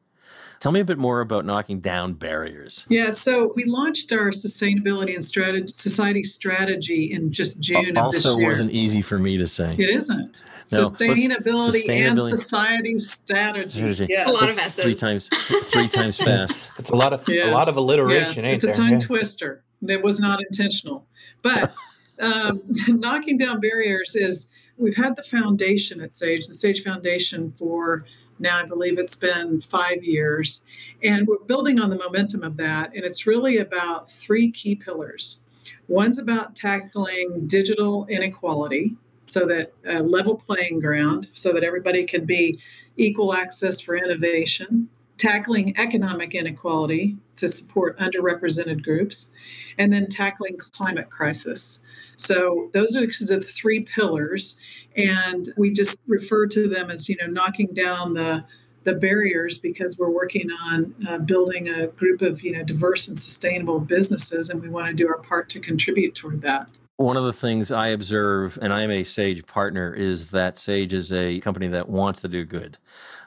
Tell 0.59 0.71
me 0.71 0.79
a 0.79 0.85
bit 0.85 0.97
more 0.97 1.21
about 1.21 1.45
knocking 1.45 1.79
down 1.79 2.13
barriers. 2.13 2.85
Yeah, 2.89 3.09
so 3.09 3.53
we 3.55 3.65
launched 3.65 4.11
our 4.11 4.29
sustainability 4.31 5.13
and 5.13 5.23
strategy, 5.23 5.71
society 5.73 6.23
strategy 6.23 7.11
in 7.11 7.31
just 7.31 7.59
June 7.59 7.97
also, 7.97 8.07
of 8.07 8.13
this 8.13 8.25
year. 8.25 8.33
Also, 8.33 8.43
wasn't 8.43 8.71
easy 8.71 9.01
for 9.01 9.19
me 9.19 9.37
to 9.37 9.47
say. 9.47 9.75
It 9.77 9.89
isn't. 9.89 10.45
No, 10.71 10.83
sustainability, 10.83 11.85
sustainability, 11.85 12.29
and 12.29 12.39
society 12.39 12.99
strategy. 12.99 13.69
strategy. 13.69 14.07
Yeah. 14.09 14.29
A 14.29 14.31
lot 14.31 14.49
of 14.49 14.57
S's. 14.57 14.83
Three 14.83 14.95
times, 14.95 15.29
three 15.63 15.87
times 15.87 16.17
fast. 16.21 16.71
It's 16.79 16.89
a 16.89 16.95
lot 16.95 17.13
of 17.13 17.27
yes. 17.27 17.47
a 17.47 17.51
lot 17.51 17.69
of 17.69 17.77
alliteration. 17.77 18.43
Yes, 18.43 18.63
it's 18.63 18.63
a 18.63 18.71
tongue 18.71 18.93
yeah. 18.93 18.99
twister. 18.99 19.63
It 19.87 20.03
was 20.03 20.19
not 20.19 20.39
intentional, 20.41 21.05
but 21.41 21.73
um, 22.19 22.61
knocking 22.87 23.37
down 23.37 23.59
barriers 23.59 24.15
is 24.15 24.47
we've 24.77 24.95
had 24.95 25.15
the 25.15 25.23
foundation 25.23 26.01
at 26.01 26.13
Sage, 26.13 26.47
the 26.47 26.53
Sage 26.53 26.83
Foundation 26.83 27.53
for 27.57 28.05
now, 28.39 28.59
I 28.59 28.65
believe 28.65 28.99
it's 28.99 29.15
been 29.15 29.61
five 29.61 30.03
years. 30.03 30.63
And 31.03 31.27
we're 31.27 31.39
building 31.39 31.79
on 31.79 31.89
the 31.89 31.95
momentum 31.95 32.43
of 32.43 32.57
that. 32.57 32.93
And 32.93 33.03
it's 33.03 33.25
really 33.27 33.57
about 33.57 34.09
three 34.09 34.51
key 34.51 34.75
pillars. 34.75 35.39
One's 35.87 36.19
about 36.19 36.55
tackling 36.55 37.47
digital 37.47 38.05
inequality, 38.07 38.95
so 39.27 39.45
that 39.47 39.73
a 39.85 40.03
level 40.03 40.35
playing 40.35 40.79
ground, 40.79 41.27
so 41.33 41.53
that 41.53 41.63
everybody 41.63 42.05
can 42.05 42.25
be 42.25 42.59
equal 42.97 43.33
access 43.33 43.81
for 43.81 43.95
innovation, 43.95 44.87
tackling 45.17 45.77
economic 45.77 46.35
inequality 46.35 47.17
to 47.37 47.47
support 47.47 47.97
underrepresented 47.99 48.83
groups, 48.83 49.29
and 49.77 49.91
then 49.91 50.07
tackling 50.07 50.57
climate 50.57 51.09
crisis. 51.09 51.79
So 52.15 52.69
those 52.73 52.95
are 52.95 53.05
the 53.07 53.41
three 53.41 53.81
pillars, 53.81 54.57
and 54.95 55.53
we 55.57 55.71
just 55.71 55.99
refer 56.07 56.47
to 56.47 56.67
them 56.67 56.89
as 56.89 57.09
you 57.09 57.15
know 57.17 57.27
knocking 57.27 57.67
down 57.73 58.13
the 58.13 58.43
the 58.83 58.93
barriers 58.93 59.57
because 59.57 59.97
we're 59.97 60.11
working 60.11 60.47
on 60.51 60.93
uh, 61.07 61.17
building 61.17 61.69
a 61.69 61.87
group 61.87 62.21
of 62.21 62.41
you 62.41 62.51
know 62.51 62.63
diverse 62.63 63.07
and 63.07 63.17
sustainable 63.17 63.79
businesses, 63.79 64.49
and 64.49 64.61
we 64.61 64.69
want 64.69 64.87
to 64.87 64.93
do 64.93 65.07
our 65.07 65.17
part 65.17 65.49
to 65.49 65.59
contribute 65.59 66.15
toward 66.15 66.41
that. 66.41 66.67
One 66.97 67.17
of 67.17 67.25
the 67.25 67.33
things 67.33 67.73
I 67.73 67.87
observe, 67.87 68.57
and 68.61 68.71
I'm 68.71 68.89
a 68.89 69.03
Sage 69.03 69.45
partner, 69.45 69.93
is 69.93 70.31
that 70.31 70.57
Sage 70.57 70.93
is 70.93 71.11
a 71.11 71.41
company 71.41 71.67
that 71.67 71.89
wants 71.89 72.21
to 72.21 72.29
do 72.29 72.45
good. 72.45 72.77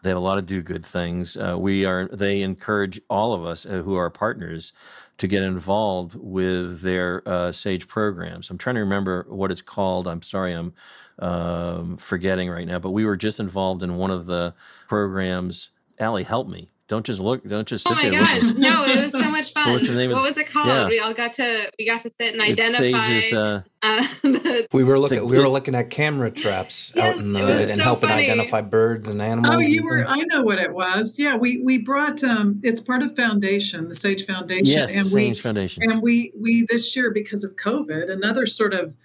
They 0.02 0.08
have 0.08 0.16
a 0.16 0.22
lot 0.22 0.38
of 0.38 0.46
do 0.46 0.62
good 0.62 0.86
things. 0.86 1.36
Uh, 1.36 1.58
we 1.58 1.84
are. 1.84 2.08
They 2.08 2.40
encourage 2.40 2.98
all 3.10 3.34
of 3.34 3.44
us 3.44 3.66
uh, 3.66 3.82
who 3.82 3.94
are 3.94 4.08
partners 4.08 4.72
to 5.18 5.26
get 5.26 5.42
involved 5.42 6.14
with 6.18 6.80
their 6.80 7.22
uh, 7.28 7.52
Sage 7.52 7.86
programs. 7.86 8.50
I'm 8.50 8.56
trying 8.56 8.76
to 8.76 8.80
remember 8.80 9.26
what 9.28 9.50
it's 9.50 9.60
called. 9.60 10.08
I'm 10.08 10.22
sorry, 10.22 10.54
I'm 10.54 10.72
um, 11.18 11.98
forgetting 11.98 12.48
right 12.48 12.66
now. 12.66 12.78
But 12.78 12.92
we 12.92 13.04
were 13.04 13.18
just 13.18 13.38
involved 13.38 13.82
in 13.82 13.96
one 13.96 14.10
of 14.10 14.24
the 14.24 14.54
programs. 14.88 15.72
Allie, 15.98 16.24
help 16.24 16.48
me. 16.48 16.70
Don't 16.88 17.04
just 17.04 17.20
look. 17.20 17.46
Don't 17.46 17.68
just 17.68 17.86
sit 17.86 17.98
down. 17.98 18.14
oh 18.14 18.20
my 18.22 18.38
there. 18.38 18.40
gosh! 18.40 18.56
no, 18.56 18.84
it 18.86 18.98
was 18.98 19.12
so 19.12 19.30
much 19.30 19.52
fun. 19.52 19.66
What 19.68 19.74
was 19.74 19.86
the 19.86 19.94
name? 19.94 20.10
What 20.10 20.20
of, 20.20 20.24
was 20.24 20.38
it 20.38 20.46
called? 20.46 20.68
Yeah. 20.68 20.88
We 20.88 20.98
all 21.00 21.12
got 21.12 21.34
to 21.34 21.70
we 21.78 21.84
got 21.84 22.00
to 22.00 22.10
sit 22.10 22.32
and 22.32 22.42
it's 22.42 22.58
identify. 22.60 23.02
Sage's, 23.02 23.32
uh, 23.34 23.62
uh, 23.82 24.02
the, 24.22 24.66
We 24.72 24.84
were 24.84 24.98
looking. 24.98 25.18
a 25.18 25.24
we 25.26 25.36
were 25.38 25.50
looking 25.50 25.74
at 25.74 25.90
camera 25.90 26.30
traps 26.30 26.90
Yes, 26.96 27.14
out 27.16 27.20
in 27.22 27.36
it 27.36 27.38
the, 27.40 27.44
was 27.44 27.68
and 27.68 27.78
so 27.78 27.84
helping 27.84 28.08
funny. 28.08 28.30
identify 28.30 28.62
birds 28.62 29.06
and 29.08 29.20
animals. 29.20 29.56
Oh, 29.56 29.58
you 29.58 29.84
were. 29.84 29.98
things. 30.04 30.08
I 30.10 30.34
know 30.34 30.42
what 30.42 30.58
it 30.58 30.72
was. 30.72 31.18
Yeah, 31.18 31.36
we 31.36 31.60
we 31.60 31.76
brought. 31.76 32.24
Um, 32.24 32.58
it's 32.64 32.80
part 32.80 33.02
of 33.02 33.14
Foundation, 33.14 33.88
the 33.90 33.94
Sage 33.94 34.24
Foundation, 34.24 34.64
yes, 34.64 34.96
and 34.96 35.04
we 35.14 35.26
Sage 35.34 35.42
Foundation. 35.42 35.82
and 35.82 36.00
we 36.00 36.32
we 36.34 36.66
this 36.70 36.96
year 36.96 37.10
because 37.10 37.44
of 37.44 37.54
COVID, 37.56 38.10
another 38.10 38.46
sort 38.46 38.72
of 38.72 38.96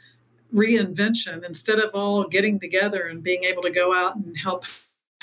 reinvention. 0.54 1.44
Instead 1.46 1.80
of 1.80 1.92
all 1.94 2.24
getting 2.30 2.62
together 2.62 3.08
and 3.08 3.22
being 3.22 3.44
able 3.44 3.63
to 3.63 3.72
go 3.72 3.94
out 3.94 4.16
and 4.16 4.38
help 4.38 4.63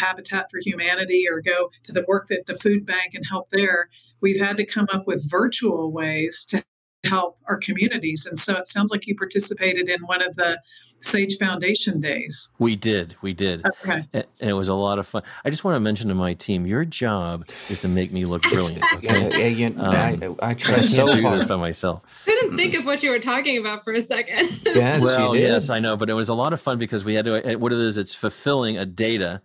Habitat 0.00 0.46
for 0.50 0.58
Humanity 0.64 1.26
or 1.30 1.40
go 1.40 1.70
to 1.84 1.92
the 1.92 2.04
work 2.08 2.28
that 2.28 2.46
the 2.46 2.56
food 2.56 2.86
bank 2.86 3.14
and 3.14 3.24
help 3.28 3.50
there, 3.50 3.88
we've 4.20 4.40
had 4.40 4.56
to 4.56 4.64
come 4.64 4.86
up 4.92 5.06
with 5.06 5.28
virtual 5.30 5.92
ways 5.92 6.44
to 6.48 6.62
help 7.04 7.38
our 7.48 7.56
communities. 7.56 8.26
And 8.26 8.38
so 8.38 8.56
it 8.56 8.66
sounds 8.66 8.90
like 8.90 9.06
you 9.06 9.14
participated 9.16 9.88
in 9.88 10.00
one 10.02 10.20
of 10.22 10.34
the 10.36 10.58
Sage 11.02 11.38
Foundation 11.38 11.98
days. 11.98 12.50
We 12.58 12.76
did. 12.76 13.16
We 13.22 13.32
did. 13.32 13.64
Okay. 13.64 14.04
And 14.12 14.26
it 14.38 14.52
was 14.52 14.68
a 14.68 14.74
lot 14.74 14.98
of 14.98 15.06
fun. 15.06 15.22
I 15.42 15.48
just 15.48 15.64
want 15.64 15.76
to 15.76 15.80
mention 15.80 16.08
to 16.08 16.14
my 16.14 16.34
team, 16.34 16.66
your 16.66 16.84
job 16.84 17.48
is 17.70 17.78
to 17.78 17.88
make 17.88 18.12
me 18.12 18.26
look 18.26 18.42
brilliant. 18.42 18.84
Okay. 18.96 19.30
Yeah, 19.30 19.38
yeah, 19.38 19.46
you- 19.46 19.66
Um, 19.78 19.80
I, 19.80 20.18
I 20.46 20.50
I 20.50 20.54
tried 20.54 20.74
can't 20.80 20.86
so 20.88 21.10
do 21.10 21.22
this 21.22 21.46
by 21.46 21.56
myself. 21.56 22.02
I 22.26 22.32
couldn't 22.32 22.56
think 22.58 22.74
of 22.74 22.84
what 22.84 23.02
you 23.02 23.08
were 23.12 23.18
talking 23.18 23.56
about 23.56 23.82
for 23.82 23.94
a 23.94 24.02
second. 24.02 24.60
Yes, 24.66 25.02
well, 25.02 25.34
you 25.34 25.40
did. 25.40 25.48
yes, 25.48 25.70
I 25.70 25.80
know, 25.80 25.96
but 25.96 26.10
it 26.10 26.14
was 26.14 26.28
a 26.28 26.34
lot 26.34 26.52
of 26.52 26.60
fun 26.60 26.76
because 26.76 27.02
we 27.02 27.14
had 27.14 27.24
to. 27.24 27.56
What 27.56 27.72
it 27.72 27.78
is, 27.78 27.96
it's 27.96 28.14
fulfilling 28.14 28.76
a 28.76 28.84
data 28.84 29.40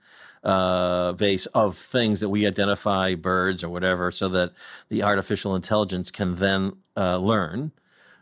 uh, 0.46 1.14
base 1.14 1.48
of 1.48 1.76
things 1.76 2.20
that 2.20 2.30
we 2.30 2.46
identify, 2.48 3.16
birds 3.16 3.64
or 3.64 3.70
whatever, 3.70 4.12
so 4.12 4.30
that 4.30 4.54
the 4.90 5.04
artificial 5.04 5.56
intelligence 5.56 6.12
can 6.12 6.36
then 6.36 6.74
uh, 6.96 7.18
learn 7.18 7.72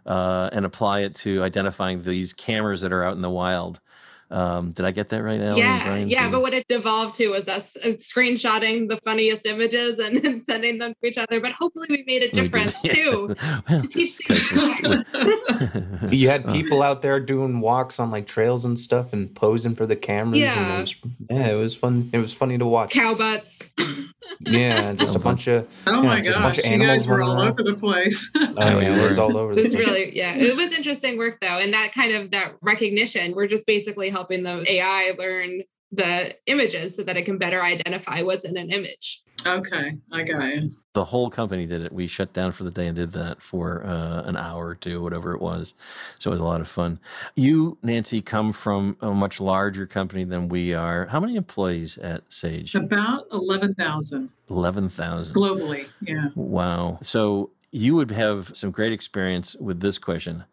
uh, 0.05 0.49
and 0.51 0.65
apply 0.65 1.01
it 1.01 1.15
to 1.15 1.43
identifying 1.43 2.03
these 2.03 2.33
cameras 2.33 2.81
that 2.81 2.93
are 2.93 3.03
out 3.03 3.15
in 3.15 3.21
the 3.21 3.29
wild. 3.29 3.79
Um, 4.33 4.71
did 4.71 4.83
I 4.85 4.91
get 4.91 5.09
that 5.09 5.21
right, 5.21 5.39
Alan? 5.39 5.57
yeah, 5.57 5.83
Brian? 5.85 6.09
yeah. 6.09 6.23
Did- 6.23 6.31
But 6.31 6.41
what 6.41 6.53
it 6.55 6.67
devolved 6.67 7.13
to 7.15 7.27
was 7.29 7.47
us 7.47 7.75
uh, 7.77 7.89
screenshotting 7.89 8.89
the 8.89 8.97
funniest 8.97 9.45
images 9.45 9.99
and 9.99 10.17
then 10.17 10.37
sending 10.49 10.79
them 10.79 10.93
to 11.01 11.07
each 11.07 11.17
other. 11.19 11.39
But 11.39 11.51
hopefully, 11.51 11.85
we 11.89 12.03
made 12.07 12.23
a 12.23 12.29
difference 12.31 12.73
Yeah. 12.83 12.93
too. 12.95 13.35
Well, 13.69 13.81
To 13.81 13.87
teach 13.87 14.19
it's 14.27 16.11
You 16.13 16.29
had 16.29 16.47
people 16.47 16.81
out 16.81 17.01
there 17.03 17.19
doing 17.19 17.59
walks 17.61 17.99
on 17.99 18.09
like 18.11 18.25
trails 18.27 18.65
and 18.65 18.77
stuff 18.77 19.13
and 19.13 19.33
posing 19.35 19.75
for 19.75 19.85
the 19.85 19.95
cameras. 19.95 20.39
Yeah. 20.39 20.57
And 20.59 20.71
it 20.77 20.81
was, 20.81 20.95
yeah, 21.29 21.47
it 21.51 21.55
was 21.55 21.75
fun. 21.75 22.09
It 22.11 22.17
was 22.19 22.33
funny 22.33 22.57
to 22.57 22.65
watch. 22.65 22.91
Cow 22.93 23.13
butts. 23.13 23.59
Yeah, 24.41 24.93
just 24.97 25.15
a 25.15 25.19
bunch 25.19 25.47
of. 25.47 25.67
Oh 25.87 26.01
Yeah, 26.01 26.07
my 26.07 26.21
just 26.21 26.37
gosh, 26.37 26.57
you 26.57 26.63
animals 26.71 26.99
guys 27.01 27.07
were 27.07 27.21
all 27.23 27.41
around. 27.41 27.47
over 27.59 27.63
the 27.63 27.75
place. 27.75 28.29
Oh, 28.35 28.79
yeah, 28.79 28.97
it 28.97 29.01
was 29.01 29.17
all 29.17 29.35
over 29.37 29.53
It 29.53 29.55
the 29.55 29.63
was 29.63 29.75
place. 29.75 29.87
really, 29.87 30.15
yeah, 30.17 30.35
it 30.35 30.55
was 30.55 30.71
interesting 30.73 31.17
work 31.17 31.39
though. 31.41 31.59
And 31.59 31.73
that 31.73 31.91
kind 31.93 32.13
of 32.13 32.31
that 32.31 32.55
recognition, 32.61 33.33
we're 33.35 33.47
just 33.47 33.65
basically 33.65 34.09
helping 34.09 34.43
the 34.43 34.69
AI 34.71 35.13
learn 35.17 35.61
the 35.91 36.35
images 36.47 36.95
so 36.95 37.03
that 37.03 37.17
it 37.17 37.23
can 37.25 37.37
better 37.37 37.61
identify 37.61 38.21
what's 38.21 38.45
in 38.45 38.57
an 38.57 38.69
image. 38.71 39.21
okay, 39.45 39.97
I 40.11 40.23
got 40.23 40.43
you. 40.55 40.71
The 40.93 41.05
whole 41.05 41.29
company 41.29 41.65
did 41.65 41.81
it. 41.81 41.91
We 41.91 42.05
shut 42.07 42.33
down 42.33 42.51
for 42.51 42.63
the 42.63 42.71
day 42.71 42.87
and 42.87 42.95
did 42.95 43.11
that 43.13 43.41
for 43.41 43.83
uh, 43.85 44.21
an 44.23 44.37
hour 44.37 44.67
or 44.67 44.75
two, 44.75 45.01
whatever 45.01 45.33
it 45.33 45.41
was. 45.41 45.73
So 46.19 46.29
it 46.29 46.33
was 46.33 46.39
a 46.41 46.45
lot 46.45 46.61
of 46.61 46.67
fun. 46.67 46.99
You, 47.35 47.77
Nancy, 47.81 48.21
come 48.21 48.53
from 48.53 48.95
a 49.01 49.11
much 49.11 49.41
larger 49.41 49.87
company 49.87 50.23
than 50.23 50.49
we 50.49 50.73
are. 50.73 51.07
How 51.07 51.19
many 51.19 51.35
employees 51.35 51.97
at 51.97 52.31
Sage? 52.31 52.75
About 52.75 53.25
11,000 53.31 54.29
Eleven 54.49 54.87
thousand. 54.89 55.35
globally. 55.35 55.87
Yeah. 56.01 56.29
Wow. 56.35 56.99
So 57.01 57.49
you 57.71 57.95
would 57.95 58.11
have 58.11 58.55
some 58.55 58.69
great 58.69 58.91
experience 58.93 59.55
with 59.55 59.79
this 59.79 59.97
question, 59.97 60.43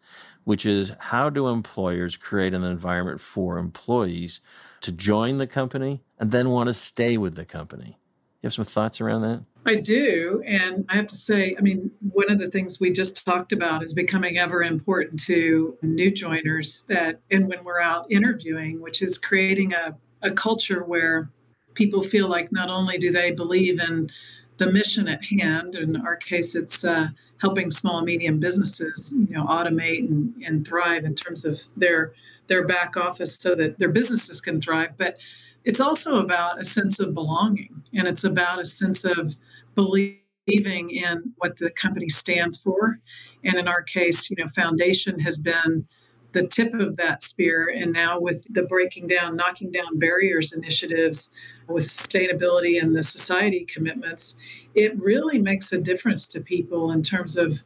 which 0.43 0.65
is 0.65 0.95
how 0.99 1.29
do 1.29 1.47
employers 1.49 2.17
create 2.17 2.55
an 2.55 2.63
environment 2.63 3.21
for 3.21 3.59
employees 3.59 4.39
to 4.81 4.91
join 4.91 5.37
the 5.37 5.45
company 5.45 6.01
and 6.17 6.31
then 6.31 6.49
want 6.49 6.67
to 6.67 6.73
stay 6.73 7.15
with 7.15 7.35
the 7.35 7.45
company? 7.45 7.99
You 8.41 8.47
have 8.47 8.53
some 8.55 8.65
thoughts 8.65 8.99
around 8.99 9.21
that? 9.21 9.43
I 9.65 9.75
do. 9.75 10.41
And 10.45 10.85
I 10.89 10.95
have 10.95 11.07
to 11.07 11.15
say, 11.15 11.55
I 11.57 11.61
mean, 11.61 11.91
one 12.11 12.31
of 12.31 12.39
the 12.39 12.47
things 12.47 12.79
we 12.79 12.91
just 12.91 13.25
talked 13.25 13.51
about 13.51 13.83
is 13.83 13.93
becoming 13.93 14.37
ever 14.37 14.63
important 14.63 15.21
to 15.23 15.77
new 15.83 16.09
joiners 16.11 16.83
that, 16.87 17.19
and 17.29 17.47
when 17.47 17.63
we're 17.63 17.79
out 17.79 18.11
interviewing, 18.11 18.81
which 18.81 19.01
is 19.03 19.19
creating 19.19 19.73
a, 19.73 19.95
a 20.23 20.31
culture 20.31 20.83
where 20.83 21.29
people 21.75 22.01
feel 22.01 22.27
like 22.27 22.51
not 22.51 22.69
only 22.69 22.97
do 22.97 23.11
they 23.11 23.31
believe 23.31 23.79
in 23.79 24.09
the 24.57 24.71
mission 24.71 25.07
at 25.07 25.23
hand, 25.23 25.75
in 25.75 25.95
our 25.95 26.15
case, 26.15 26.55
it's 26.55 26.83
uh, 26.83 27.07
helping 27.39 27.69
small 27.69 27.97
and 27.97 28.05
medium 28.05 28.39
businesses, 28.39 29.11
you 29.15 29.35
know, 29.35 29.45
automate 29.45 30.07
and, 30.07 30.33
and 30.43 30.67
thrive 30.67 31.05
in 31.05 31.15
terms 31.15 31.45
of 31.45 31.59
their 31.77 32.13
their 32.47 32.67
back 32.67 32.97
office 32.97 33.35
so 33.35 33.55
that 33.55 33.79
their 33.79 33.89
businesses 33.89 34.41
can 34.41 34.59
thrive. 34.59 34.91
But 34.97 35.17
it's 35.63 35.79
also 35.79 36.19
about 36.19 36.59
a 36.59 36.65
sense 36.65 36.99
of 36.99 37.13
belonging 37.13 37.83
and 37.93 38.07
it's 38.07 38.23
about 38.23 38.59
a 38.59 38.65
sense 38.65 39.05
of 39.05 39.35
believing 39.75 40.89
in 40.89 41.33
what 41.37 41.57
the 41.57 41.71
company 41.71 42.09
stands 42.09 42.57
for. 42.57 42.99
And 43.43 43.55
in 43.55 43.67
our 43.67 43.81
case 43.81 44.29
you 44.29 44.35
know 44.37 44.47
foundation 44.55 45.19
has 45.19 45.39
been 45.39 45.87
the 46.33 46.47
tip 46.47 46.73
of 46.73 46.95
that 46.95 47.21
spear. 47.21 47.73
And 47.75 47.91
now 47.91 48.19
with 48.19 48.45
the 48.49 48.63
breaking 48.63 49.07
down 49.07 49.35
knocking 49.35 49.71
down 49.71 49.99
barriers 49.99 50.53
initiatives 50.53 51.29
with 51.67 51.83
sustainability 51.83 52.81
and 52.81 52.95
the 52.95 53.03
society 53.03 53.65
commitments 53.65 54.35
it 54.75 54.97
really 54.99 55.39
makes 55.39 55.71
a 55.73 55.81
difference 55.81 56.27
to 56.27 56.41
people 56.41 56.91
in 56.91 57.01
terms 57.01 57.37
of 57.37 57.61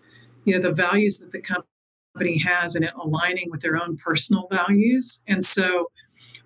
you 0.46 0.56
know 0.56 0.62
the 0.62 0.74
values 0.74 1.20
that 1.20 1.32
the 1.32 1.42
company 1.42 2.38
has 2.38 2.76
and 2.76 2.86
it 2.86 2.94
aligning 3.02 3.50
with 3.52 3.62
their 3.62 3.82
own 3.82 3.98
personal 3.98 4.48
values. 4.50 5.20
And 5.28 5.46
so 5.46 5.92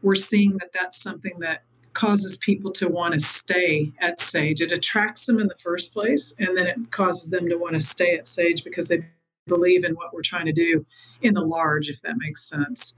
we're 0.01 0.15
seeing 0.15 0.57
that 0.59 0.71
that's 0.73 1.01
something 1.01 1.39
that 1.39 1.63
causes 1.93 2.37
people 2.37 2.71
to 2.73 2.87
want 2.87 3.13
to 3.13 3.19
stay 3.19 3.91
at 3.99 4.19
Sage. 4.19 4.61
It 4.61 4.71
attracts 4.71 5.25
them 5.25 5.39
in 5.39 5.47
the 5.47 5.55
first 5.61 5.93
place, 5.93 6.33
and 6.39 6.55
then 6.55 6.67
it 6.67 6.91
causes 6.91 7.29
them 7.29 7.49
to 7.49 7.55
want 7.55 7.73
to 7.73 7.79
stay 7.79 8.15
at 8.15 8.27
Sage 8.27 8.63
because 8.63 8.87
they 8.87 9.05
believe 9.47 9.83
in 9.83 9.93
what 9.95 10.13
we're 10.13 10.21
trying 10.21 10.45
to 10.45 10.53
do 10.53 10.85
in 11.21 11.33
the 11.33 11.41
large, 11.41 11.89
if 11.89 12.01
that 12.01 12.15
makes 12.17 12.47
sense. 12.47 12.93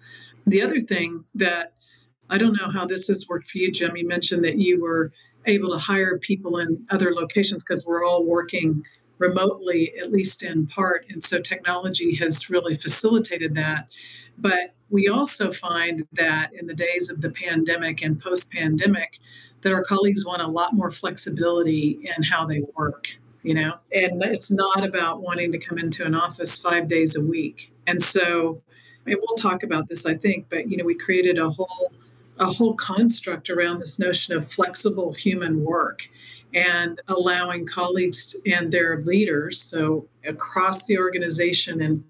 The 0.46 0.62
other 0.62 0.80
thing 0.80 1.24
that 1.36 1.74
I 2.30 2.38
don't 2.38 2.54
know 2.54 2.70
how 2.70 2.86
this 2.86 3.08
has 3.08 3.28
worked 3.28 3.50
for 3.50 3.58
you, 3.58 3.72
Jim. 3.72 3.96
You 3.96 4.08
mentioned 4.08 4.44
that 4.46 4.58
you 4.58 4.82
were 4.82 5.12
able 5.46 5.72
to 5.72 5.78
hire 5.78 6.18
people 6.18 6.60
in 6.60 6.86
other 6.90 7.14
locations 7.14 7.64
because 7.64 7.86
we're 7.86 8.06
all 8.06 8.26
working 8.26 8.84
remotely, 9.18 9.94
at 10.00 10.12
least 10.12 10.44
in 10.44 10.68
part. 10.68 11.06
And 11.10 11.24
so 11.24 11.40
technology 11.40 12.16
has 12.16 12.50
really 12.50 12.76
facilitated 12.76 13.56
that. 13.56 13.88
But 14.42 14.74
we 14.90 15.08
also 15.08 15.52
find 15.52 16.06
that 16.14 16.52
in 16.54 16.68
the 16.68 16.74
days 16.74 17.10
of 17.10 17.22
the 17.22 17.30
pandemic 17.30 18.02
and 18.02 18.20
post 18.20 18.52
pandemic, 18.52 19.20
that 19.62 19.72
our 19.72 19.84
colleagues 19.84 20.26
want 20.26 20.42
a 20.42 20.48
lot 20.48 20.74
more 20.74 20.92
flexibility 20.92 22.00
in 22.04 22.24
how 22.24 22.46
they 22.46 22.62
work, 22.76 23.08
you 23.44 23.54
know, 23.54 23.74
and 23.94 24.22
it's 24.24 24.52
not 24.52 24.84
about 24.84 25.22
wanting 25.22 25.52
to 25.52 25.60
come 25.60 25.78
into 25.78 26.06
an 26.06 26.16
office 26.16 26.60
five 26.60 26.88
days 26.88 27.16
a 27.16 27.22
week. 27.24 27.72
And 27.88 28.02
so, 28.02 28.62
and 29.06 29.16
we'll 29.22 29.38
talk 29.38 29.64
about 29.64 29.88
this, 29.88 30.06
I 30.06 30.16
think, 30.16 30.48
but, 30.50 30.70
you 30.70 30.78
know, 30.78 30.84
we 30.84 30.96
created 30.96 31.38
a 31.38 31.50
whole 31.50 31.92
a 32.40 32.46
whole 32.46 32.74
construct 32.74 33.52
around 33.52 33.80
this 33.80 34.00
notion 34.00 34.36
of 34.36 34.52
flexible 34.52 35.14
human 35.14 35.64
work 35.64 36.02
and 36.56 37.00
allowing 37.08 37.68
colleagues 37.68 38.36
and 38.48 38.72
their 38.72 39.02
leaders, 39.02 39.62
so 39.62 40.08
across 40.26 40.84
the 40.86 40.98
organization 40.98 41.82
and 41.82 42.04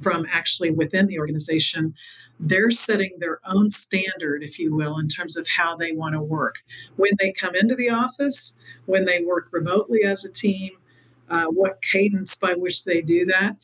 from 0.00 0.26
actually 0.30 0.70
within 0.70 1.06
the 1.06 1.18
organization, 1.18 1.94
they're 2.40 2.70
setting 2.70 3.12
their 3.18 3.38
own 3.46 3.70
standard, 3.70 4.42
if 4.42 4.58
you 4.58 4.74
will, 4.74 4.98
in 4.98 5.08
terms 5.08 5.36
of 5.36 5.46
how 5.46 5.76
they 5.76 5.92
want 5.92 6.14
to 6.14 6.20
work. 6.20 6.56
When 6.96 7.12
they 7.18 7.32
come 7.32 7.54
into 7.54 7.74
the 7.76 7.90
office, 7.90 8.54
when 8.86 9.04
they 9.04 9.22
work 9.22 9.48
remotely 9.52 10.04
as 10.04 10.24
a 10.24 10.32
team, 10.32 10.72
uh, 11.28 11.46
what 11.46 11.80
cadence 11.82 12.34
by 12.34 12.54
which 12.54 12.84
they 12.84 13.00
do 13.00 13.24
that. 13.26 13.56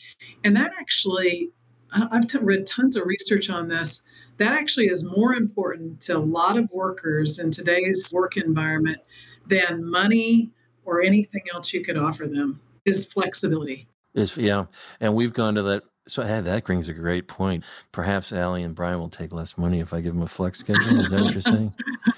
And 0.44 0.56
that 0.56 0.72
actually, 0.78 1.50
I've 1.92 2.26
t- 2.26 2.38
read 2.38 2.66
tons 2.66 2.96
of 2.96 3.06
research 3.06 3.50
on 3.50 3.68
this. 3.68 4.02
That 4.38 4.52
actually 4.52 4.86
is 4.86 5.04
more 5.04 5.34
important 5.34 6.00
to 6.02 6.16
a 6.16 6.20
lot 6.20 6.56
of 6.56 6.70
workers 6.72 7.40
in 7.40 7.50
today's 7.50 8.10
work 8.12 8.36
environment 8.36 8.98
than 9.46 9.84
money 9.84 10.50
or 10.84 11.02
anything 11.02 11.42
else 11.52 11.72
you 11.72 11.84
could 11.84 11.98
offer 11.98 12.26
them 12.26 12.60
is 12.84 13.04
flexibility. 13.04 13.86
Is 14.14 14.36
yeah, 14.36 14.66
and 15.00 15.14
we've 15.14 15.32
gone 15.32 15.54
to 15.56 15.62
that 15.62 15.82
so 16.08 16.22
yeah, 16.22 16.40
that 16.40 16.64
brings 16.64 16.88
a 16.88 16.92
great 16.92 17.28
point. 17.28 17.64
Perhaps 17.92 18.32
Allie 18.32 18.62
and 18.62 18.74
Brian 18.74 18.98
will 18.98 19.08
take 19.08 19.32
less 19.32 19.58
money 19.58 19.80
if 19.80 19.92
I 19.92 20.00
give 20.00 20.14
them 20.14 20.22
a 20.22 20.28
flex 20.28 20.58
schedule. 20.58 21.00
Is 21.00 21.10
that 21.10 21.22
what 21.22 21.32
you're 21.32 21.40
saying? 21.40 21.74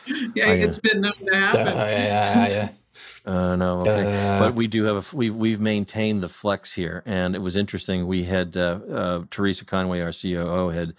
yeah, 0.35 0.46
I, 0.46 0.53
it's 0.53 0.79
been 0.79 1.00
known 1.00 1.12
to 1.26 1.35
happen. 1.35 1.68
Uh, 1.68 1.72
yeah, 1.72 2.48
yeah. 2.48 2.68
Uh, 3.24 3.55
no, 3.55 3.81
okay, 3.81 4.29
uh, 4.29 4.38
but 4.38 4.55
we 4.55 4.66
do 4.66 4.85
have 4.85 4.96
a 4.96 5.16
we've 5.16 5.35
we've 5.35 5.61
maintained 5.61 6.22
the 6.22 6.29
flex 6.29 6.74
here, 6.74 7.03
and 7.07 7.35
it 7.35 7.40
was 7.40 7.57
interesting. 7.57 8.07
We 8.07 8.24
had 8.24 8.57
uh, 8.57 8.81
uh 8.90 9.24
Teresa 9.31 9.64
Conway, 9.64 10.00
our 10.00 10.12
COO, 10.12 10.70
had 10.70 10.94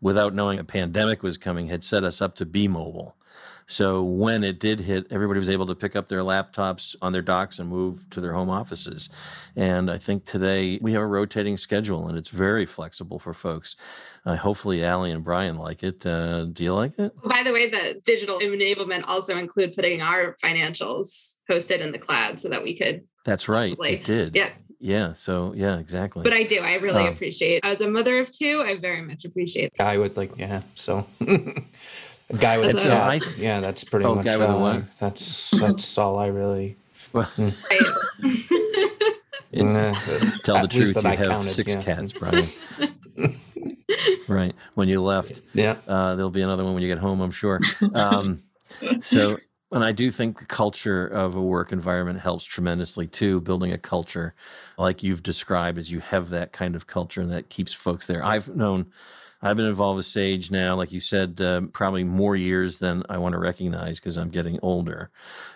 without 0.00 0.34
knowing 0.34 0.58
a 0.58 0.64
pandemic 0.64 1.22
was 1.22 1.36
coming, 1.36 1.66
had 1.66 1.84
set 1.84 2.04
us 2.04 2.22
up 2.22 2.34
to 2.36 2.46
be 2.46 2.68
mobile. 2.68 3.16
So 3.66 4.02
when 4.02 4.44
it 4.44 4.60
did 4.60 4.80
hit, 4.80 5.06
everybody 5.10 5.38
was 5.38 5.48
able 5.48 5.66
to 5.66 5.74
pick 5.74 5.96
up 5.96 6.08
their 6.08 6.20
laptops 6.20 6.94
on 7.02 7.12
their 7.12 7.22
docks 7.22 7.58
and 7.58 7.68
move 7.68 8.08
to 8.10 8.20
their 8.20 8.32
home 8.32 8.48
offices. 8.48 9.08
And 9.56 9.90
I 9.90 9.98
think 9.98 10.24
today 10.24 10.78
we 10.80 10.92
have 10.92 11.02
a 11.02 11.06
rotating 11.06 11.56
schedule 11.56 12.06
and 12.08 12.16
it's 12.16 12.28
very 12.28 12.64
flexible 12.64 13.18
for 13.18 13.32
folks. 13.32 13.74
Uh, 14.24 14.36
hopefully, 14.36 14.84
Allie 14.84 15.10
and 15.10 15.24
Brian 15.24 15.58
like 15.58 15.82
it. 15.82 16.06
Uh, 16.06 16.44
do 16.44 16.64
you 16.64 16.74
like 16.74 16.98
it? 16.98 17.12
By 17.24 17.42
the 17.42 17.52
way, 17.52 17.68
the 17.68 18.00
digital 18.04 18.38
enablement 18.38 19.04
also 19.08 19.36
include 19.36 19.74
putting 19.74 20.00
our 20.00 20.36
financials 20.42 21.36
hosted 21.50 21.80
in 21.80 21.92
the 21.92 21.98
cloud 21.98 22.40
so 22.40 22.48
that 22.48 22.62
we 22.62 22.76
could. 22.76 23.04
That's 23.24 23.48
right. 23.48 23.76
It 23.80 24.04
did. 24.04 24.36
Yeah. 24.36 24.50
Yeah. 24.78 25.12
So 25.14 25.52
yeah, 25.56 25.78
exactly. 25.78 26.22
But 26.22 26.32
I 26.32 26.44
do. 26.44 26.60
I 26.60 26.76
really 26.76 27.06
um, 27.06 27.12
appreciate. 27.12 27.64
As 27.64 27.80
a 27.80 27.88
mother 27.88 28.18
of 28.18 28.30
two, 28.30 28.62
I 28.64 28.76
very 28.76 29.02
much 29.02 29.24
appreciate. 29.24 29.72
I 29.80 29.98
would 29.98 30.16
like. 30.16 30.36
Yeah. 30.36 30.62
So. 30.74 31.06
A 32.28 32.36
guy 32.36 32.58
with 32.58 32.84
a, 32.84 32.88
yeah, 32.88 33.18
yeah, 33.36 33.60
that's 33.60 33.84
pretty 33.84 34.04
oh, 34.04 34.16
much. 34.16 34.24
Guy 34.24 34.36
with 34.36 34.50
uh, 34.50 34.54
a 34.54 34.58
one. 34.58 34.88
That's 34.98 35.50
that's 35.50 35.96
all 35.96 36.18
I 36.18 36.26
really. 36.26 36.76
Well, 37.12 37.30
mm. 37.36 37.52
tell 40.42 40.62
the 40.62 40.68
truth, 40.68 40.96
you 40.96 41.08
I 41.08 41.14
have 41.14 41.28
counted, 41.28 41.48
six 41.48 41.74
yeah. 41.74 41.82
cats, 41.82 42.12
Brian. 42.12 42.48
right 44.28 44.54
when 44.74 44.88
you 44.88 45.02
left, 45.02 45.40
yeah, 45.54 45.76
uh, 45.86 46.16
there'll 46.16 46.30
be 46.30 46.42
another 46.42 46.64
one 46.64 46.74
when 46.74 46.82
you 46.82 46.88
get 46.88 46.98
home, 46.98 47.20
I'm 47.20 47.30
sure. 47.30 47.60
Um, 47.94 48.42
so 49.00 49.38
and 49.70 49.84
I 49.84 49.92
do 49.92 50.10
think 50.10 50.38
the 50.38 50.46
culture 50.46 51.06
of 51.06 51.36
a 51.36 51.42
work 51.42 51.70
environment 51.70 52.20
helps 52.20 52.44
tremendously 52.44 53.06
too, 53.06 53.40
building 53.40 53.72
a 53.72 53.78
culture 53.78 54.34
like 54.78 55.02
you've 55.02 55.22
described 55.22 55.78
as 55.78 55.90
you 55.92 56.00
have 56.00 56.30
that 56.30 56.52
kind 56.52 56.74
of 56.74 56.86
culture 56.86 57.20
and 57.20 57.30
that 57.32 57.50
keeps 57.50 57.72
folks 57.72 58.06
there. 58.06 58.24
I've 58.24 58.54
known 58.54 58.86
I've 59.46 59.56
been 59.56 59.66
involved 59.66 59.96
with 59.98 60.06
Sage 60.06 60.50
now, 60.50 60.74
like 60.74 60.90
you 60.90 60.98
said, 60.98 61.40
um, 61.40 61.68
probably 61.68 62.02
more 62.02 62.34
years 62.34 62.80
than 62.80 63.04
I 63.08 63.18
want 63.18 63.34
to 63.34 63.38
recognize 63.38 64.00
because 64.00 64.16
I'm 64.16 64.30
getting 64.30 64.58
older. 64.60 65.10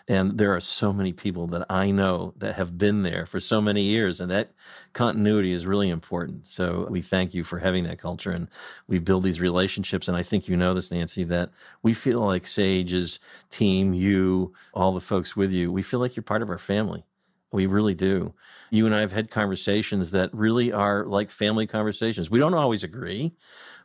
And 0.07 0.38
there 0.38 0.55
are 0.55 0.61
so 0.61 0.92
many 0.92 1.12
people 1.12 1.48
that 1.48 1.66
I 1.68 1.90
know 1.90 2.33
that 2.37 2.55
have 2.55 2.79
been 2.79 3.03
there 3.03 3.26
for 3.26 3.40
so 3.40 3.61
many 3.61 3.83
years, 3.83 4.20
and 4.20 4.31
that 4.31 4.53
continuity 4.92 5.53
is 5.53 5.66
really 5.66 5.88
important. 5.88 6.46
So 6.46 6.87
we 6.88 7.03
thank 7.03 7.35
you 7.35 7.42
for 7.42 7.59
having 7.59 7.83
that 7.85 7.98
culture, 7.98 8.31
and 8.31 8.48
we 8.87 9.00
build 9.00 9.24
these 9.24 9.40
relationships. 9.40 10.07
And 10.07 10.16
I 10.16 10.22
think 10.22 10.48
you 10.48 10.57
know 10.57 10.72
this, 10.72 10.92
Nancy, 10.92 11.24
that 11.24 11.50
we 11.83 11.92
feel 11.92 12.20
like 12.20 12.46
Sage's 12.46 13.18
team, 13.50 13.92
you, 13.92 14.53
all 14.72 14.92
the 14.92 15.00
folks 15.00 15.37
with 15.37 15.50
you, 15.50 15.72
we 15.72 15.83
feel 15.83 15.98
like 15.98 16.14
you're 16.14 16.22
part 16.22 16.42
of 16.42 16.50
our 16.50 16.59
family. 16.59 17.05
We 17.53 17.66
really 17.66 17.94
do. 17.94 18.35
You 18.70 18.87
and 18.87 18.94
I 18.94 19.00
have 19.00 19.12
had 19.12 19.31
conversations 19.31 20.12
that 20.12 20.33
really 20.33 20.72
are 20.72 21.05
like 21.05 21.31
family 21.31 21.66
conversations. 21.66 22.31
We 22.31 22.38
don't 22.38 22.55
always 22.55 22.85
agree, 22.85 23.33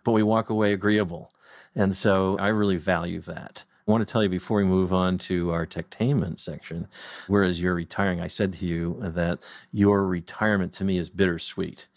but 0.06 0.14
we 0.14 0.24
walk 0.24 0.50
away 0.50 0.72
agreeable. 0.72 1.34
And 1.76 1.94
so 1.94 2.38
I 2.40 2.48
really 2.48 2.78
value 2.78 3.20
that. 3.22 3.66
I 3.86 3.92
want 3.92 4.08
to 4.08 4.12
tell 4.12 4.24
you 4.24 4.30
before 4.30 4.58
we 4.58 4.64
move 4.64 4.94
on 4.94 5.18
to 5.20 5.52
our 5.52 5.66
techtainment 5.66 6.40
section, 6.40 6.88
whereas 7.28 7.62
you're 7.62 7.76
retiring, 7.76 8.22
I 8.22 8.28
said 8.28 8.54
to 8.54 8.66
you 8.66 8.98
that 9.02 9.46
your 9.72 10.08
retirement 10.08 10.72
to 10.74 10.86
me 10.86 10.98
is 10.98 11.10
bittersweet. 11.10 11.88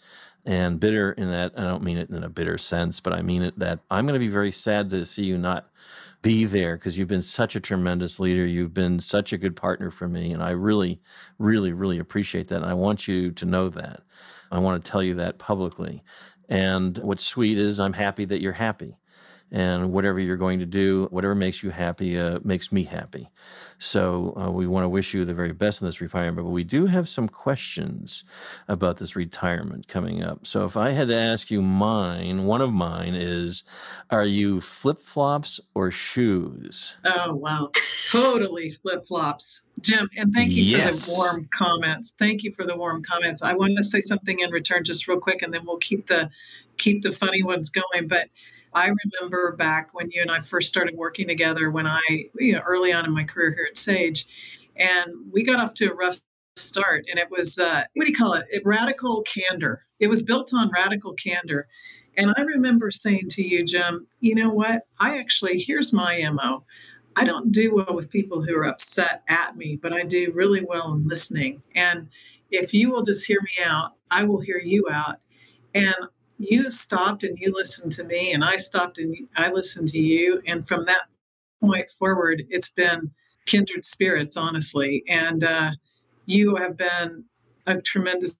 And 0.45 0.79
bitter 0.79 1.11
in 1.13 1.29
that, 1.29 1.53
I 1.57 1.61
don't 1.63 1.83
mean 1.83 1.97
it 1.97 2.09
in 2.09 2.23
a 2.23 2.29
bitter 2.29 2.57
sense, 2.57 2.99
but 2.99 3.13
I 3.13 3.21
mean 3.21 3.41
it 3.41 3.57
that 3.59 3.79
I'm 3.89 4.05
going 4.05 4.19
to 4.19 4.25
be 4.25 4.31
very 4.31 4.51
sad 4.51 4.89
to 4.91 5.05
see 5.05 5.23
you 5.23 5.37
not 5.37 5.69
be 6.21 6.45
there 6.45 6.75
because 6.75 6.97
you've 6.97 7.07
been 7.07 7.21
such 7.21 7.55
a 7.55 7.59
tremendous 7.59 8.19
leader. 8.19 8.45
You've 8.45 8.73
been 8.73 8.99
such 8.99 9.31
a 9.31 9.37
good 9.37 9.55
partner 9.55 9.89
for 9.89 10.07
me. 10.07 10.31
And 10.31 10.43
I 10.43 10.51
really, 10.51 10.99
really, 11.37 11.73
really 11.73 11.97
appreciate 11.97 12.49
that. 12.49 12.57
And 12.57 12.65
I 12.65 12.73
want 12.73 13.07
you 13.07 13.31
to 13.31 13.45
know 13.45 13.69
that. 13.69 14.03
I 14.51 14.59
want 14.59 14.83
to 14.83 14.91
tell 14.91 15.03
you 15.03 15.13
that 15.15 15.37
publicly. 15.37 16.03
And 16.49 16.97
what's 16.97 17.23
sweet 17.23 17.57
is 17.57 17.79
I'm 17.79 17.93
happy 17.93 18.25
that 18.25 18.41
you're 18.41 18.53
happy. 18.53 18.97
And 19.51 19.91
whatever 19.91 20.19
you're 20.19 20.37
going 20.37 20.59
to 20.59 20.65
do, 20.65 21.07
whatever 21.11 21.33
makes 21.33 21.63
you 21.63 21.71
happy, 21.71 22.17
uh, 22.17 22.39
makes 22.43 22.71
me 22.71 22.83
happy. 22.83 23.29
So 23.79 24.33
uh, 24.37 24.51
we 24.51 24.67
want 24.67 24.83
to 24.83 24.89
wish 24.89 25.13
you 25.13 25.25
the 25.25 25.33
very 25.33 25.53
best 25.53 25.81
in 25.81 25.87
this 25.87 26.01
retirement. 26.01 26.45
But 26.45 26.51
we 26.51 26.63
do 26.63 26.85
have 26.85 27.09
some 27.09 27.27
questions 27.27 28.23
about 28.67 28.97
this 28.97 29.15
retirement 29.15 29.87
coming 29.87 30.23
up. 30.23 30.45
So 30.45 30.65
if 30.65 30.77
I 30.77 30.91
had 30.91 31.07
to 31.07 31.15
ask 31.15 31.49
you 31.49 31.61
mine, 31.61 32.45
one 32.45 32.61
of 32.61 32.73
mine 32.73 33.15
is 33.15 33.63
Are 34.09 34.25
you 34.25 34.61
flip 34.61 34.99
flops 34.99 35.59
or 35.73 35.91
shoes? 35.91 36.95
Oh, 37.05 37.33
wow. 37.33 37.71
totally 38.09 38.69
flip 38.69 39.07
flops. 39.07 39.61
Jim, 39.81 40.09
and 40.17 40.33
thank 40.33 40.51
you 40.51 40.63
yes. 40.63 41.05
for 41.05 41.11
the 41.11 41.17
warm 41.17 41.49
comments. 41.57 42.13
Thank 42.19 42.43
you 42.43 42.51
for 42.51 42.65
the 42.65 42.75
warm 42.75 43.01
comments. 43.01 43.41
I 43.41 43.53
want 43.53 43.77
to 43.77 43.83
say 43.83 44.01
something 44.01 44.39
in 44.39 44.51
return 44.51 44.83
just 44.83 45.07
real 45.07 45.19
quick 45.19 45.41
and 45.41 45.53
then 45.53 45.65
we'll 45.65 45.77
keep 45.77 46.07
the 46.07 46.29
keep 46.77 47.01
the 47.01 47.11
funny 47.11 47.43
ones 47.43 47.69
going. 47.69 48.07
But 48.07 48.27
I 48.73 48.91
remember 49.21 49.55
back 49.55 49.93
when 49.93 50.11
you 50.11 50.21
and 50.21 50.31
I 50.31 50.41
first 50.41 50.69
started 50.69 50.95
working 50.95 51.27
together 51.27 51.71
when 51.71 51.87
I, 51.87 52.01
you 52.37 52.53
know, 52.53 52.61
early 52.65 52.93
on 52.93 53.05
in 53.05 53.11
my 53.11 53.23
career 53.23 53.51
here 53.51 53.67
at 53.69 53.77
Sage, 53.77 54.27
and 54.75 55.13
we 55.31 55.43
got 55.43 55.59
off 55.59 55.73
to 55.75 55.91
a 55.91 55.93
rough 55.93 56.17
start. 56.55 57.05
And 57.09 57.19
it 57.19 57.29
was, 57.29 57.57
uh, 57.57 57.83
what 57.93 58.05
do 58.05 58.11
you 58.11 58.17
call 58.17 58.33
it? 58.33 58.45
Radical 58.65 59.23
candor. 59.23 59.81
It 59.99 60.07
was 60.07 60.23
built 60.23 60.53
on 60.53 60.71
radical 60.71 61.13
candor. 61.13 61.67
And 62.17 62.33
I 62.37 62.41
remember 62.41 62.91
saying 62.91 63.29
to 63.31 63.43
you, 63.43 63.65
Jim, 63.65 64.07
you 64.19 64.35
know 64.35 64.49
what? 64.49 64.83
I 64.99 65.19
actually, 65.19 65.59
here's 65.59 65.93
my 65.93 66.21
MO. 66.29 66.65
I 67.15 67.23
don't 67.23 67.51
do 67.51 67.75
well 67.75 67.95
with 67.95 68.11
people 68.11 68.43
who 68.43 68.55
are 68.55 68.67
upset 68.67 69.23
at 69.27 69.57
me, 69.57 69.77
but 69.81 69.93
I 69.93 70.03
do 70.03 70.31
really 70.33 70.63
well 70.63 70.93
in 70.93 71.07
listening. 71.07 71.61
And 71.75 72.07
if 72.51 72.73
you 72.73 72.91
will 72.91 73.03
just 73.03 73.25
hear 73.25 73.39
me 73.41 73.63
out, 73.63 73.93
I 74.11 74.23
will 74.23 74.39
hear 74.39 74.57
you 74.57 74.87
out. 74.91 75.17
And 75.73 75.95
you 76.39 76.71
stopped 76.71 77.23
and 77.23 77.37
you 77.37 77.53
listened 77.55 77.91
to 77.93 78.03
me, 78.03 78.33
and 78.33 78.43
I 78.43 78.57
stopped 78.57 78.97
and 78.97 79.15
I 79.35 79.51
listened 79.51 79.89
to 79.89 79.99
you. 79.99 80.41
And 80.47 80.67
from 80.67 80.85
that 80.85 81.01
point 81.61 81.89
forward, 81.91 82.43
it's 82.49 82.71
been 82.71 83.11
kindred 83.45 83.83
spirits, 83.85 84.37
honestly. 84.37 85.03
And 85.07 85.43
uh, 85.43 85.71
you 86.25 86.55
have 86.55 86.77
been 86.77 87.25
a 87.67 87.81
tremendous 87.81 88.37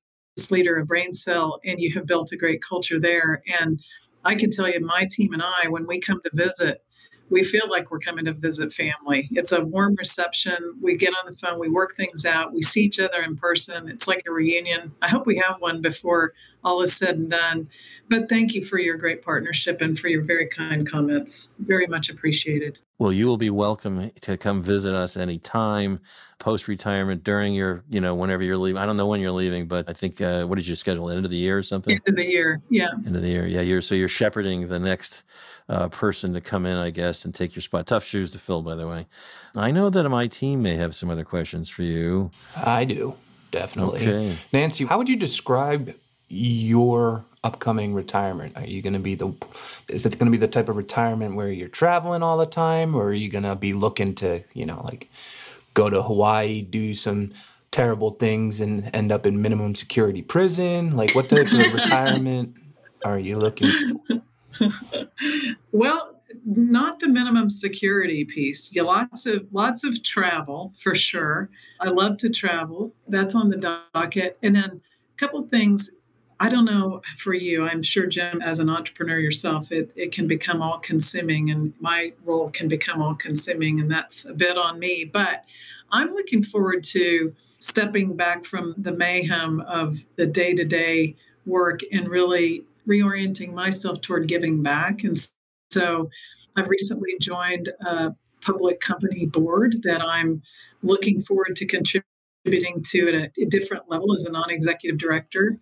leader 0.50 0.78
of 0.78 0.88
BrainCell, 0.88 1.60
and 1.66 1.80
you 1.80 1.94
have 1.94 2.08
built 2.08 2.32
a 2.32 2.38
great 2.38 2.62
culture 2.64 3.00
there. 3.00 3.44
And 3.60 3.80
I 4.24 4.36
can 4.36 4.50
tell 4.50 4.70
you, 4.70 4.80
my 4.80 5.06
team 5.12 5.34
and 5.34 5.44
I, 5.44 5.68
when 5.68 5.86
we 5.86 6.00
come 6.00 6.22
to 6.24 6.32
visit, 6.34 6.82
we 7.30 7.44
feel 7.44 7.70
like 7.70 7.92
we're 7.92 8.00
coming 8.00 8.26
to 8.26 8.34
visit 8.34 8.74
family. 8.74 9.28
It's 9.32 9.52
a 9.52 9.64
warm 9.64 9.96
reception. 9.96 10.58
We 10.82 10.98
get 10.98 11.10
on 11.10 11.30
the 11.30 11.38
phone, 11.38 11.60
we 11.60 11.70
work 11.70 11.96
things 11.96 12.26
out, 12.26 12.54
we 12.54 12.62
see 12.62 12.82
each 12.82 13.00
other 13.00 13.22
in 13.22 13.36
person. 13.36 13.88
It's 13.88 14.08
like 14.08 14.24
a 14.28 14.32
reunion. 14.32 14.92
I 15.02 15.10
hope 15.10 15.28
we 15.28 15.42
have 15.46 15.60
one 15.60 15.82
before 15.82 16.34
all 16.64 16.82
is 16.82 16.96
said 16.96 17.16
and 17.16 17.30
done. 17.30 17.70
But 18.10 18.28
thank 18.28 18.54
you 18.54 18.64
for 18.64 18.80
your 18.80 18.98
great 18.98 19.22
partnership 19.22 19.82
and 19.82 19.98
for 19.98 20.08
your 20.08 20.24
very 20.24 20.48
kind 20.48 20.90
comments. 20.90 21.54
Very 21.60 21.86
much 21.88 22.10
appreciated. 22.10 22.80
Well, 22.98 23.14
you 23.14 23.28
will 23.28 23.38
be 23.38 23.50
welcome 23.50 24.12
to 24.22 24.36
come 24.36 24.62
visit 24.62 24.94
us 24.94 25.16
anytime, 25.16 26.02
post 26.38 26.68
retirement, 26.68 27.24
during 27.24 27.54
your, 27.54 27.84
you 27.88 28.02
know, 28.02 28.14
whenever 28.16 28.44
you're 28.44 28.58
leaving. 28.58 28.82
I 28.82 28.86
don't 28.86 28.98
know 28.98 29.08
when 29.08 29.22
you're 29.22 29.32
leaving, 29.32 29.68
but 29.68 29.88
I 29.88 29.94
think, 29.94 30.20
uh, 30.20 30.44
what 30.46 30.58
did 30.58 30.68
you 30.68 30.76
schedule? 30.76 31.10
End 31.10 31.24
of 31.24 31.32
the 31.32 31.38
year 31.38 31.58
or 31.58 31.64
something? 31.64 31.94
End 31.94 32.02
of 32.08 32.16
the 32.16 32.26
year, 32.26 32.62
yeah. 32.70 32.90
End 33.06 33.16
of 33.16 33.22
the 33.22 33.30
year, 33.30 33.46
yeah. 33.48 33.62
You're 33.62 33.82
so 33.82 33.96
you're 33.96 34.10
shepherding 34.10 34.68
the 34.68 34.80
next 34.80 35.24
uh, 35.70 35.88
person 35.88 36.34
to 36.34 36.42
come 36.42 36.66
in, 36.66 36.76
I 36.76 36.90
guess, 36.90 37.24
and 37.24 37.34
take 37.34 37.56
your 37.56 37.62
spot. 37.62 37.88
Tough 37.88 38.04
shoes 38.04 38.32
to 38.32 38.40
fill, 38.40 38.64
by 38.64 38.76
the 38.76 38.88
way. 38.88 39.08
I 39.56 39.72
know 39.72 39.90
that 39.92 40.10
my 40.10 40.28
team 40.28 40.62
may 40.62 40.76
have 40.76 40.94
some 40.94 41.10
other 41.10 41.24
questions 41.24 41.70
for 41.70 41.84
you. 41.84 42.32
I 42.56 42.84
do, 42.84 43.16
definitely. 43.52 44.02
Okay. 44.02 44.38
Nancy, 44.52 44.84
how 44.86 44.98
would 44.98 45.08
you 45.08 45.16
describe 45.16 45.96
your 46.30 47.26
upcoming 47.44 47.94
retirement? 47.94 48.56
Are 48.56 48.66
you 48.66 48.82
going 48.82 48.94
to 48.94 49.00
be 49.00 49.16
the, 49.16 49.34
is 49.88 50.06
it 50.06 50.18
going 50.18 50.32
to 50.32 50.32
be 50.32 50.38
the 50.38 50.48
type 50.48 50.70
of 50.70 50.78
retirement 50.78 51.36
where 51.36 51.52
you're 51.52 51.68
traveling 51.68 52.24
all 52.24 52.38
the 52.38 52.46
time, 52.46 52.96
or 52.96 53.06
are 53.06 53.14
you 53.14 53.30
going 53.30 53.44
to 53.44 53.56
be 53.56 53.74
looking 53.74 54.16
to, 54.16 54.44
you 54.54 54.66
know, 54.66 54.82
like 54.84 55.10
go 55.74 55.90
to 55.90 56.02
Hawaii, 56.02 56.62
do 56.62 56.94
some 56.96 57.34
terrible 57.72 58.12
things, 58.12 58.62
and 58.62 58.90
end 58.94 59.12
up 59.12 59.26
in 59.26 59.42
minimum 59.42 59.76
security 59.76 60.22
prison? 60.22 60.96
Like, 60.96 61.16
what 61.16 61.30
type 61.30 61.52
of 61.52 61.74
retirement 61.74 62.56
are 63.06 63.20
you 63.20 63.38
looking? 63.38 63.72
well, 65.72 66.20
not 66.46 67.00
the 67.00 67.08
minimum 67.08 67.50
security 67.50 68.26
piece. 68.26 68.70
Yeah, 68.72 68.84
lots 68.84 69.26
of 69.26 69.48
lots 69.52 69.84
of 69.84 70.02
travel 70.04 70.74
for 70.78 70.96
sure. 70.96 71.50
I 71.80 71.90
love 71.90 72.18
to 72.18 72.30
travel. 72.30 72.94
That's 73.08 73.36
on 73.36 73.50
the 73.50 73.58
docket. 73.94 74.38
And 74.44 74.56
then 74.56 74.82
a 74.82 75.18
couple 75.18 75.42
things. 75.48 75.92
I 76.42 76.48
don't 76.50 76.66
know 76.66 77.02
for 77.18 77.34
you. 77.34 77.66
I'm 77.66 77.84
sure 77.84 78.06
Jim, 78.06 78.42
as 78.42 78.60
an 78.60 78.70
entrepreneur 78.70 79.20
yourself, 79.20 79.72
it, 79.72 79.92
it 79.96 80.14
can 80.14 80.26
become 80.26 80.62
all 80.62 80.80
consuming, 80.80 81.52
and 81.52 81.74
my 81.80 82.14
role 82.24 82.50
can 82.50 82.68
become 82.68 83.02
all 83.02 83.16
consuming, 83.16 83.82
and 83.82 83.92
that's 83.92 84.26
a 84.26 84.34
bit 84.34 84.58
on 84.58 84.80
me. 84.80 85.04
But 85.04 85.44
I'm 85.92 86.08
looking 86.08 86.44
forward 86.44 86.84
to 86.86 87.34
stepping 87.58 88.16
back 88.16 88.46
from 88.46 88.74
the 88.78 88.92
mayhem 88.92 89.60
of 89.62 89.98
the 90.16 90.26
day 90.26 90.54
to 90.54 90.64
day 90.64 91.16
work 91.46 91.82
and 91.92 92.08
really 92.08 92.64
reorienting 92.88 93.54
myself 93.54 94.02
toward 94.02 94.28
giving 94.28 94.64
back. 94.64 95.04
And 95.04 95.18
so 95.72 96.08
I've 96.56 96.70
recently 96.70 97.18
joined 97.20 97.70
a 97.82 98.16
public 98.42 98.80
company 98.80 99.26
board 99.26 99.82
that 99.84 100.02
I'm 100.02 100.42
looking 100.82 101.22
forward 101.22 101.56
to 101.58 101.66
contributing 101.66 102.82
to 102.84 103.10
at 103.10 103.32
a, 103.38 103.46
different 103.46 103.90
level 103.90 104.14
as 104.14 104.26
a 104.26 104.32
non 104.32 104.50
executive 104.50 104.98
director. 104.98 105.56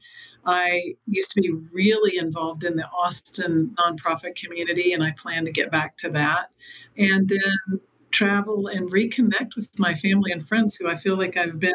I 0.47 0.95
used 1.05 1.31
to 1.31 1.41
be 1.41 1.51
really 1.73 2.17
involved 2.17 2.63
in 2.63 2.77
the 2.77 2.87
Austin 2.87 3.75
nonprofit 3.77 4.35
community, 4.35 4.93
and 4.93 5.03
I 5.03 5.11
plan 5.11 5.43
to 5.45 5.51
get 5.51 5.69
back 5.69 5.97
to 5.97 6.09
that. 6.11 6.51
And 6.97 7.27
then 7.27 7.79
travel 8.11 8.67
and 8.67 8.89
reconnect 8.89 9.55
with 9.55 9.77
my 9.77 9.93
family 9.93 10.31
and 10.31 10.47
friends 10.47 10.75
who 10.75 10.87
I 10.87 10.95
feel 10.95 11.17
like 11.17 11.35
I've 11.35 11.59
been 11.59 11.73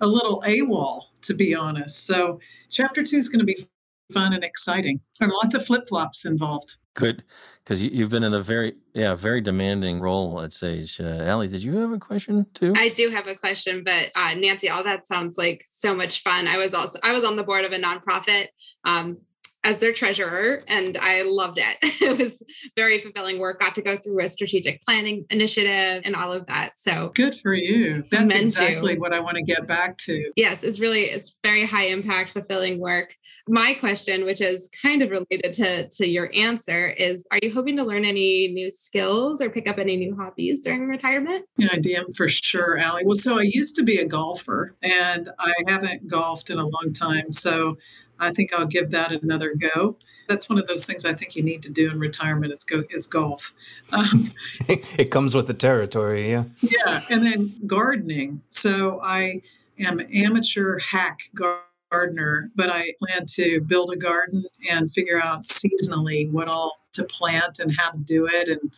a 0.00 0.06
little 0.06 0.42
AWOL, 0.46 1.02
to 1.22 1.34
be 1.34 1.54
honest. 1.54 2.06
So, 2.06 2.40
chapter 2.70 3.02
two 3.02 3.18
is 3.18 3.28
going 3.28 3.40
to 3.40 3.44
be 3.44 3.68
fun 4.12 4.32
and 4.32 4.42
exciting. 4.42 5.00
and 5.20 5.30
lots 5.30 5.54
of 5.54 5.64
flip 5.64 5.86
flops 5.88 6.24
involved. 6.24 6.76
Good, 6.94 7.24
because 7.64 7.82
you, 7.82 8.02
have 8.02 8.10
been 8.10 8.22
in 8.22 8.34
a 8.34 8.40
very, 8.40 8.74
yeah, 8.92 9.16
very 9.16 9.40
demanding 9.40 10.00
role 10.00 10.40
at 10.40 10.52
Sage. 10.52 11.00
Uh, 11.00 11.22
Allie, 11.22 11.48
did 11.48 11.64
you 11.64 11.76
have 11.78 11.90
a 11.90 11.98
question 11.98 12.46
too? 12.54 12.72
I 12.76 12.88
do 12.88 13.10
have 13.10 13.26
a 13.26 13.34
question, 13.34 13.82
but 13.84 14.12
uh, 14.14 14.34
Nancy, 14.34 14.70
all 14.70 14.84
that 14.84 15.06
sounds 15.06 15.36
like 15.36 15.64
so 15.68 15.92
much 15.92 16.22
fun. 16.22 16.46
I 16.46 16.56
was 16.56 16.72
also 16.72 17.00
I 17.02 17.12
was 17.12 17.24
on 17.24 17.34
the 17.34 17.42
board 17.42 17.64
of 17.64 17.72
a 17.72 17.78
nonprofit. 17.78 18.46
Um, 18.84 19.18
as 19.64 19.78
their 19.78 19.92
treasurer 19.92 20.60
and 20.68 20.96
I 20.98 21.22
loved 21.22 21.58
it. 21.58 21.78
it 22.02 22.18
was 22.18 22.42
very 22.76 23.00
fulfilling 23.00 23.38
work. 23.38 23.60
Got 23.60 23.74
to 23.76 23.82
go 23.82 23.96
through 23.96 24.22
a 24.22 24.28
strategic 24.28 24.82
planning 24.82 25.24
initiative 25.30 26.02
and 26.04 26.14
all 26.14 26.32
of 26.32 26.46
that. 26.46 26.78
So 26.78 27.10
good 27.14 27.34
for 27.34 27.54
you. 27.54 28.04
That's 28.10 28.32
exactly 28.32 28.94
you. 28.94 29.00
what 29.00 29.12
I 29.12 29.20
want 29.20 29.36
to 29.36 29.42
get 29.42 29.66
back 29.66 29.96
to. 29.98 30.30
Yes, 30.36 30.62
it's 30.62 30.78
really 30.78 31.04
it's 31.04 31.38
very 31.42 31.64
high 31.64 31.86
impact, 31.86 32.30
fulfilling 32.30 32.78
work. 32.78 33.16
My 33.48 33.74
question, 33.74 34.24
which 34.24 34.40
is 34.40 34.70
kind 34.82 35.02
of 35.02 35.10
related 35.10 35.52
to, 35.54 35.88
to 35.88 36.06
your 36.06 36.30
answer, 36.34 36.88
is 36.88 37.24
are 37.30 37.38
you 37.42 37.52
hoping 37.52 37.76
to 37.78 37.84
learn 37.84 38.04
any 38.04 38.48
new 38.48 38.70
skills 38.70 39.40
or 39.40 39.50
pick 39.50 39.68
up 39.68 39.78
any 39.78 39.96
new 39.96 40.14
hobbies 40.16 40.60
during 40.60 40.86
retirement? 40.86 41.46
Yeah, 41.56 41.68
I 41.72 41.98
am 41.98 42.12
for 42.14 42.28
sure, 42.28 42.78
Allie. 42.78 43.04
Well, 43.04 43.16
so 43.16 43.38
I 43.38 43.42
used 43.42 43.76
to 43.76 43.82
be 43.82 43.98
a 43.98 44.06
golfer 44.06 44.76
and 44.82 45.30
I 45.38 45.52
haven't 45.66 46.06
golfed 46.08 46.50
in 46.50 46.58
a 46.58 46.66
long 46.66 46.92
time. 46.94 47.32
So 47.32 47.76
I 48.18 48.32
think 48.32 48.52
I'll 48.52 48.66
give 48.66 48.90
that 48.90 49.12
another 49.12 49.54
go. 49.54 49.96
That's 50.28 50.48
one 50.48 50.58
of 50.58 50.66
those 50.66 50.84
things 50.84 51.04
I 51.04 51.12
think 51.12 51.36
you 51.36 51.42
need 51.42 51.62
to 51.64 51.68
do 51.68 51.90
in 51.90 51.98
retirement 51.98 52.52
is 52.52 52.64
go 52.64 52.84
is 52.90 53.06
golf. 53.06 53.52
Um, 53.92 54.30
it 54.68 55.10
comes 55.10 55.34
with 55.34 55.46
the 55.46 55.54
territory, 55.54 56.30
yeah. 56.30 56.44
Yeah, 56.60 57.02
and 57.10 57.24
then 57.24 57.54
gardening. 57.66 58.40
So 58.50 59.00
I 59.02 59.42
am 59.78 60.00
amateur 60.12 60.78
hack 60.78 61.18
gardener, 61.34 62.50
but 62.56 62.70
I 62.70 62.94
plan 62.98 63.26
to 63.26 63.60
build 63.60 63.92
a 63.92 63.96
garden 63.96 64.44
and 64.68 64.90
figure 64.90 65.22
out 65.22 65.44
seasonally 65.44 66.30
what 66.32 66.48
all 66.48 66.84
to 66.94 67.04
plant 67.04 67.58
and 67.58 67.74
how 67.76 67.90
to 67.90 67.98
do 67.98 68.26
it 68.26 68.48
and 68.48 68.72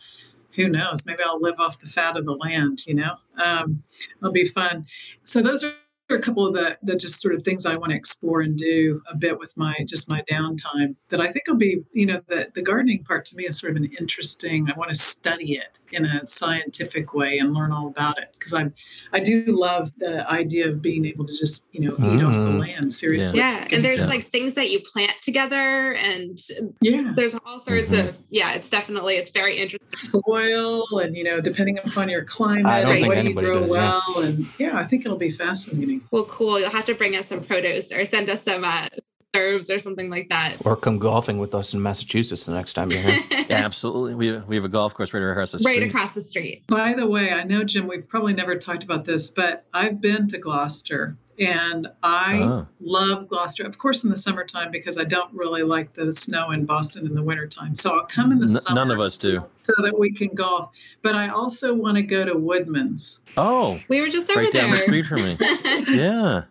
who 0.55 0.67
knows 0.67 1.05
maybe 1.05 1.21
i'll 1.23 1.39
live 1.39 1.59
off 1.59 1.79
the 1.79 1.87
fat 1.87 2.17
of 2.17 2.25
the 2.25 2.35
land 2.35 2.85
you 2.85 2.95
know 2.95 3.15
um, 3.37 3.81
it'll 4.19 4.33
be 4.33 4.43
fun 4.43 4.85
so 5.23 5.41
those 5.41 5.63
are 5.63 5.73
a 6.15 6.19
couple 6.19 6.47
of 6.47 6.53
the, 6.53 6.77
the 6.83 6.95
just 6.95 7.21
sort 7.21 7.35
of 7.35 7.43
things 7.43 7.65
I 7.65 7.75
want 7.75 7.91
to 7.91 7.95
explore 7.97 8.41
and 8.41 8.57
do 8.57 9.01
a 9.11 9.15
bit 9.15 9.37
with 9.37 9.55
my 9.57 9.75
just 9.85 10.07
my 10.07 10.23
downtime 10.31 10.95
that 11.09 11.19
I 11.19 11.29
think 11.29 11.47
will 11.47 11.55
be, 11.55 11.83
you 11.91 12.05
know, 12.05 12.21
the, 12.27 12.49
the 12.55 12.61
gardening 12.61 13.03
part 13.03 13.25
to 13.25 13.35
me 13.35 13.45
is 13.45 13.59
sort 13.59 13.71
of 13.71 13.77
an 13.77 13.91
interesting, 13.99 14.69
I 14.73 14.77
want 14.77 14.89
to 14.89 14.95
study 14.95 15.55
it 15.55 15.77
in 15.91 16.05
a 16.05 16.25
scientific 16.25 17.13
way 17.13 17.39
and 17.39 17.53
learn 17.53 17.73
all 17.73 17.87
about 17.87 18.17
it 18.19 18.29
because 18.33 18.53
I'm, 18.53 18.73
I 19.11 19.19
do 19.19 19.43
love 19.47 19.91
the 19.97 20.29
idea 20.29 20.69
of 20.69 20.81
being 20.81 21.05
able 21.05 21.25
to 21.25 21.37
just, 21.37 21.65
you 21.71 21.81
know, 21.81 21.93
eat 21.95 22.19
mm. 22.21 22.27
off 22.27 22.33
the 22.33 22.39
mm-hmm. 22.39 22.59
land 22.59 22.93
seriously. 22.93 23.37
Yeah. 23.37 23.59
yeah. 23.59 23.67
And 23.71 23.83
there's 23.83 23.99
yeah. 23.99 24.07
like 24.07 24.31
things 24.31 24.53
that 24.53 24.69
you 24.69 24.81
plant 24.81 25.13
together 25.21 25.93
and 25.93 26.39
yeah, 26.79 27.11
there's 27.15 27.35
all 27.45 27.59
sorts 27.59 27.91
mm-hmm. 27.91 28.09
of, 28.09 28.17
yeah, 28.29 28.53
it's 28.53 28.69
definitely, 28.69 29.15
it's 29.15 29.31
very 29.31 29.57
interesting. 29.57 30.21
Soil 30.23 30.99
and, 30.99 31.17
you 31.17 31.23
know, 31.23 31.41
depending 31.41 31.79
upon 31.79 32.07
your 32.09 32.23
climate, 32.23 32.65
I 32.65 32.83
don't 32.83 32.93
think 32.93 33.13
anybody 33.13 33.47
grow 33.47 33.59
does, 33.61 33.69
well. 33.69 34.03
Yeah. 34.15 34.25
And 34.25 34.45
yeah, 34.57 34.77
I 34.77 34.85
think 34.85 35.05
it'll 35.05 35.17
be 35.17 35.31
fascinating. 35.31 35.96
Well, 36.11 36.25
cool. 36.25 36.59
You'll 36.59 36.69
have 36.69 36.85
to 36.85 36.95
bring 36.95 37.15
us 37.15 37.27
some 37.27 37.43
produce 37.43 37.91
or 37.91 38.05
send 38.05 38.29
us 38.29 38.43
some 38.43 38.63
uh, 38.63 38.87
herbs 39.35 39.69
or 39.69 39.79
something 39.79 40.09
like 40.09 40.29
that. 40.29 40.57
Or 40.65 40.75
come 40.75 40.97
golfing 40.97 41.37
with 41.37 41.53
us 41.53 41.73
in 41.73 41.81
Massachusetts 41.81 42.45
the 42.45 42.53
next 42.53 42.73
time 42.73 42.91
you're 42.91 43.01
here. 43.01 43.23
yeah, 43.49 43.65
absolutely. 43.65 44.15
We, 44.15 44.37
we 44.39 44.55
have 44.55 44.65
a 44.65 44.69
golf 44.69 44.93
course 44.93 45.13
right 45.13 45.23
across 45.23 45.51
the 45.51 45.59
street. 45.59 45.79
Right 45.79 45.89
across 45.89 46.13
the 46.13 46.21
street. 46.21 46.65
By 46.67 46.93
the 46.93 47.07
way, 47.07 47.31
I 47.31 47.43
know, 47.43 47.63
Jim, 47.63 47.87
we've 47.87 48.07
probably 48.07 48.33
never 48.33 48.57
talked 48.57 48.83
about 48.83 49.05
this, 49.05 49.29
but 49.29 49.65
I've 49.73 50.01
been 50.01 50.27
to 50.29 50.37
Gloucester 50.37 51.17
and 51.39 51.87
I 52.01 52.39
oh. 52.39 52.67
love 52.79 53.27
Gloucester, 53.27 53.63
of 53.65 53.77
course, 53.77 54.03
in 54.03 54.09
the 54.09 54.15
summertime 54.15 54.71
because 54.71 54.97
I 54.97 55.03
don't 55.03 55.31
really 55.33 55.63
like 55.63 55.93
the 55.93 56.11
snow 56.11 56.51
in 56.51 56.65
Boston 56.65 57.05
in 57.05 57.13
the 57.13 57.21
wintertime. 57.21 57.75
So 57.75 57.97
I'll 57.97 58.05
come 58.05 58.31
in 58.31 58.39
the 58.39 58.45
N- 58.45 58.49
summer. 58.49 58.75
None 58.75 58.91
of 58.91 58.99
us 58.99 59.17
do. 59.17 59.43
So 59.61 59.73
that 59.83 59.97
we 59.97 60.11
can 60.11 60.29
golf. 60.29 60.71
But 61.01 61.15
I 61.15 61.29
also 61.29 61.73
want 61.73 61.95
to 61.95 62.03
go 62.03 62.25
to 62.25 62.35
Woodman's. 62.35 63.19
Oh, 63.35 63.79
we 63.87 64.01
were 64.01 64.09
just 64.09 64.29
over 64.29 64.39
right 64.39 64.51
there. 64.51 64.63
down 64.63 64.71
the 64.71 64.77
street 64.77 65.03
from 65.03 65.23
me. 65.23 65.37
yeah. 65.89 66.43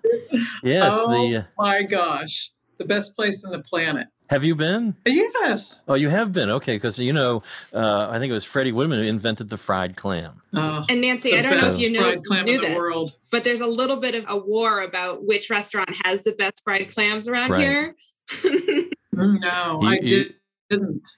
Yes. 0.63 0.93
Oh 0.95 1.29
the, 1.29 1.39
uh, 1.39 1.43
my 1.59 1.83
gosh, 1.83 2.53
the 2.79 2.85
best 2.85 3.17
place 3.17 3.45
on 3.45 3.53
the 3.53 3.61
planet. 3.61 4.09
Have 4.29 4.43
you 4.43 4.57
been? 4.57 4.97
Yes. 5.05 5.85
Oh, 5.87 5.95
you 5.95 6.09
have 6.09 6.33
been. 6.33 6.51
Okay, 6.51 6.77
because 6.77 6.99
you 6.99 7.13
know, 7.13 7.43
uh, 7.73 8.09
I 8.11 8.19
think 8.19 8.31
it 8.31 8.35
was 8.35 8.45
Freddie 8.45 8.73
Woodman 8.73 8.99
who 8.99 9.05
invented 9.05 9.51
the 9.51 9.57
fried 9.57 9.97
clam. 9.97 10.43
Oh, 10.55 10.85
and 10.89 11.01
Nancy, 11.01 11.39
I 11.39 11.43
don't 11.43 11.61
know 11.61 11.69
if 11.69 11.79
you 11.79 11.91
knew, 11.91 12.23
knew 12.43 12.61
this, 12.61 12.77
world. 12.77 13.17
but 13.31 13.45
there's 13.45 13.61
a 13.61 13.67
little 13.67 13.97
bit 13.97 14.15
of 14.15 14.25
a 14.29 14.37
war 14.37 14.81
about 14.83 15.25
which 15.25 15.49
restaurant 15.49 15.91
has 16.05 16.25
the 16.25 16.33
best 16.33 16.63
fried 16.65 16.93
clams 16.93 17.29
around 17.29 17.51
right. 17.51 17.61
here. 17.61 17.97
Mm, 19.17 19.41
no, 19.41 19.81
you, 19.81 19.89
I 19.89 19.99
you, 20.03 20.35
didn't. 20.69 21.09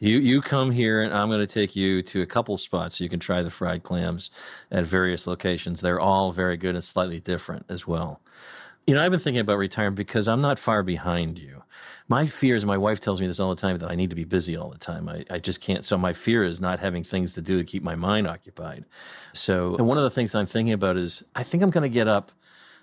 You 0.00 0.18
you 0.18 0.40
come 0.40 0.72
here, 0.72 1.02
and 1.02 1.14
I'm 1.14 1.28
going 1.28 1.38
to 1.38 1.46
take 1.46 1.76
you 1.76 2.02
to 2.02 2.20
a 2.20 2.26
couple 2.26 2.56
spots 2.56 2.98
so 2.98 3.04
you 3.04 3.10
can 3.10 3.20
try 3.20 3.42
the 3.42 3.50
fried 3.50 3.84
clams 3.84 4.30
at 4.72 4.84
various 4.84 5.28
locations. 5.28 5.80
They're 5.80 6.00
all 6.00 6.32
very 6.32 6.56
good 6.56 6.74
and 6.74 6.82
slightly 6.82 7.20
different 7.20 7.66
as 7.68 7.86
well. 7.86 8.20
You 8.88 8.94
know, 8.94 9.02
I've 9.04 9.12
been 9.12 9.20
thinking 9.20 9.40
about 9.40 9.58
retirement 9.58 9.96
because 9.96 10.26
I'm 10.26 10.40
not 10.40 10.58
far 10.58 10.82
behind 10.82 11.38
you 11.38 11.62
my 12.08 12.26
fear 12.26 12.54
is 12.54 12.66
my 12.66 12.76
wife 12.76 13.00
tells 13.00 13.20
me 13.20 13.26
this 13.26 13.40
all 13.40 13.54
the 13.54 13.60
time 13.60 13.78
that 13.78 13.90
I 13.90 13.94
need 13.94 14.10
to 14.10 14.16
be 14.16 14.24
busy 14.24 14.56
all 14.56 14.68
the 14.68 14.78
time. 14.78 15.08
I, 15.08 15.24
I 15.30 15.38
just 15.38 15.60
can't. 15.60 15.84
So 15.84 15.96
my 15.96 16.12
fear 16.12 16.44
is 16.44 16.60
not 16.60 16.80
having 16.80 17.02
things 17.02 17.32
to 17.34 17.40
do 17.40 17.58
to 17.58 17.64
keep 17.64 17.82
my 17.82 17.94
mind 17.94 18.26
occupied. 18.26 18.84
So, 19.32 19.76
one 19.82 19.96
of 19.96 20.04
the 20.04 20.10
things 20.10 20.34
I'm 20.34 20.46
thinking 20.46 20.74
about 20.74 20.96
is 20.96 21.24
I 21.34 21.42
think 21.42 21.62
I'm 21.62 21.70
going 21.70 21.82
to 21.82 21.88
get 21.88 22.06
up 22.06 22.30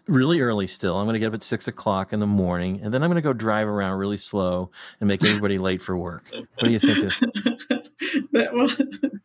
really 0.08 0.42
early 0.42 0.68
still. 0.68 0.98
I'm 0.98 1.06
going 1.06 1.14
to 1.14 1.20
get 1.20 1.28
up 1.28 1.36
at 1.36 1.44
six 1.44 1.68
o'clock 1.68 2.14
in 2.14 2.20
the 2.20 2.28
morning, 2.28 2.82
and 2.82 2.94
then 2.94 3.04
I'm 3.04 3.10
going 3.10 3.22
to 3.22 3.22
go 3.22 3.34
drive 3.34 3.68
around 3.68 3.98
really 4.00 4.18
slow 4.18 4.72
and 5.00 5.08
make 5.08 5.24
everybody 5.24 5.58
late 5.58 5.82
for 5.82 5.98
work. 5.98 6.26
What 6.32 6.64
do 6.64 6.72
you 6.72 6.80
think? 6.80 6.98
Of? 7.06 7.12
that 8.32 9.20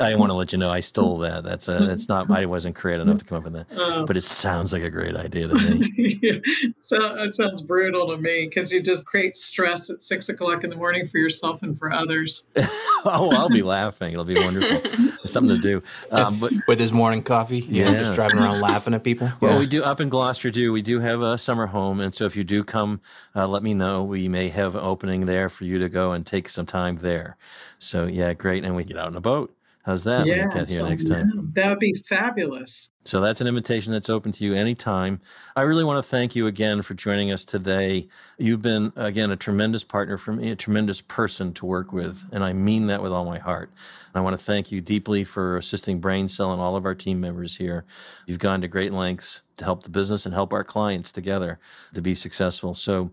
I 0.00 0.14
want 0.16 0.30
to 0.30 0.34
let 0.34 0.52
you 0.52 0.58
know 0.58 0.70
I 0.70 0.80
stole 0.80 1.18
that. 1.18 1.44
That's 1.44 1.68
a, 1.68 1.78
that's 1.80 2.08
not. 2.08 2.30
I 2.30 2.46
wasn't 2.46 2.76
creative 2.76 3.06
enough 3.06 3.18
to 3.18 3.24
come 3.24 3.38
up 3.38 3.44
with 3.44 3.52
that, 3.54 3.66
oh. 3.72 4.04
but 4.06 4.16
it 4.16 4.22
sounds 4.22 4.72
like 4.72 4.82
a 4.82 4.90
great 4.90 5.16
idea 5.16 5.48
to 5.48 5.54
me. 5.54 6.18
yeah. 6.22 6.38
So 6.80 6.96
that 6.96 7.34
sounds 7.34 7.60
brutal 7.60 8.08
to 8.08 8.16
me 8.16 8.46
because 8.46 8.72
you 8.72 8.80
just 8.80 9.04
create 9.04 9.36
stress 9.36 9.90
at 9.90 10.02
six 10.02 10.30
o'clock 10.30 10.64
in 10.64 10.70
the 10.70 10.76
morning 10.76 11.06
for 11.06 11.18
yourself 11.18 11.62
and 11.62 11.78
for 11.78 11.92
others. 11.92 12.46
oh, 13.04 13.30
I'll 13.36 13.50
be 13.50 13.60
laughing. 13.60 14.14
It'll 14.14 14.24
be 14.24 14.36
wonderful. 14.36 14.80
It's 15.22 15.32
something 15.34 15.54
to 15.54 15.60
do. 15.60 15.82
Um, 16.10 16.40
but 16.40 16.54
with 16.66 16.80
his 16.80 16.90
morning 16.90 17.22
coffee, 17.22 17.58
yeah, 17.68 17.92
just 17.92 18.14
driving 18.14 18.38
around 18.38 18.62
laughing 18.62 18.94
at 18.94 19.04
people. 19.04 19.30
Well, 19.40 19.52
yeah. 19.52 19.58
we 19.58 19.66
do 19.66 19.82
up 19.82 20.00
in 20.00 20.08
Gloucester. 20.08 20.50
Do 20.50 20.72
we 20.72 20.80
do 20.80 21.00
have 21.00 21.20
a 21.20 21.36
summer 21.36 21.66
home, 21.66 22.00
and 22.00 22.14
so 22.14 22.24
if 22.24 22.36
you 22.36 22.44
do 22.44 22.64
come, 22.64 23.02
uh, 23.36 23.46
let 23.46 23.62
me 23.62 23.74
know. 23.74 24.02
We 24.02 24.26
may 24.26 24.48
have 24.48 24.74
an 24.74 24.82
opening 24.82 25.26
there 25.26 25.50
for 25.50 25.64
you 25.64 25.78
to 25.78 25.90
go 25.90 26.12
and 26.12 26.24
take 26.24 26.48
some 26.48 26.64
time 26.64 26.96
there. 26.96 27.36
So 27.76 28.06
yeah, 28.06 28.32
great, 28.32 28.64
and 28.64 28.74
we 28.74 28.84
get 28.84 28.96
out 28.96 29.08
on 29.08 29.16
a 29.16 29.20
boat. 29.20 29.54
How's 29.88 30.04
that? 30.04 30.26
Yeah, 30.26 30.48
when 30.48 30.54
get 30.54 30.68
here 30.68 30.80
so, 30.80 30.88
next 30.90 31.08
time. 31.08 31.50
That 31.54 31.70
would 31.70 31.78
be 31.78 31.94
fabulous. 31.94 32.90
So 33.06 33.22
that's 33.22 33.40
an 33.40 33.46
invitation 33.46 33.90
that's 33.90 34.10
open 34.10 34.32
to 34.32 34.44
you 34.44 34.52
anytime. 34.52 35.18
I 35.56 35.62
really 35.62 35.82
want 35.82 36.04
to 36.04 36.06
thank 36.06 36.36
you 36.36 36.46
again 36.46 36.82
for 36.82 36.92
joining 36.92 37.32
us 37.32 37.42
today. 37.42 38.06
You've 38.36 38.60
been, 38.60 38.92
again, 38.96 39.30
a 39.30 39.36
tremendous 39.36 39.84
partner 39.84 40.18
for 40.18 40.34
me, 40.34 40.50
a 40.50 40.56
tremendous 40.56 41.00
person 41.00 41.54
to 41.54 41.64
work 41.64 41.90
with, 41.90 42.28
and 42.32 42.44
I 42.44 42.52
mean 42.52 42.88
that 42.88 43.02
with 43.02 43.12
all 43.12 43.24
my 43.24 43.38
heart. 43.38 43.70
And 44.12 44.16
I 44.16 44.20
want 44.20 44.38
to 44.38 44.44
thank 44.44 44.70
you 44.70 44.82
deeply 44.82 45.24
for 45.24 45.56
assisting 45.56 46.02
BrainCell 46.02 46.52
and 46.52 46.60
all 46.60 46.76
of 46.76 46.84
our 46.84 46.94
team 46.94 47.18
members 47.18 47.56
here. 47.56 47.86
You've 48.26 48.40
gone 48.40 48.60
to 48.60 48.68
great 48.68 48.92
lengths 48.92 49.40
to 49.56 49.64
help 49.64 49.84
the 49.84 49.90
business 49.90 50.26
and 50.26 50.34
help 50.34 50.52
our 50.52 50.64
clients 50.64 51.10
together 51.10 51.58
to 51.94 52.02
be 52.02 52.12
successful. 52.12 52.74
So 52.74 53.10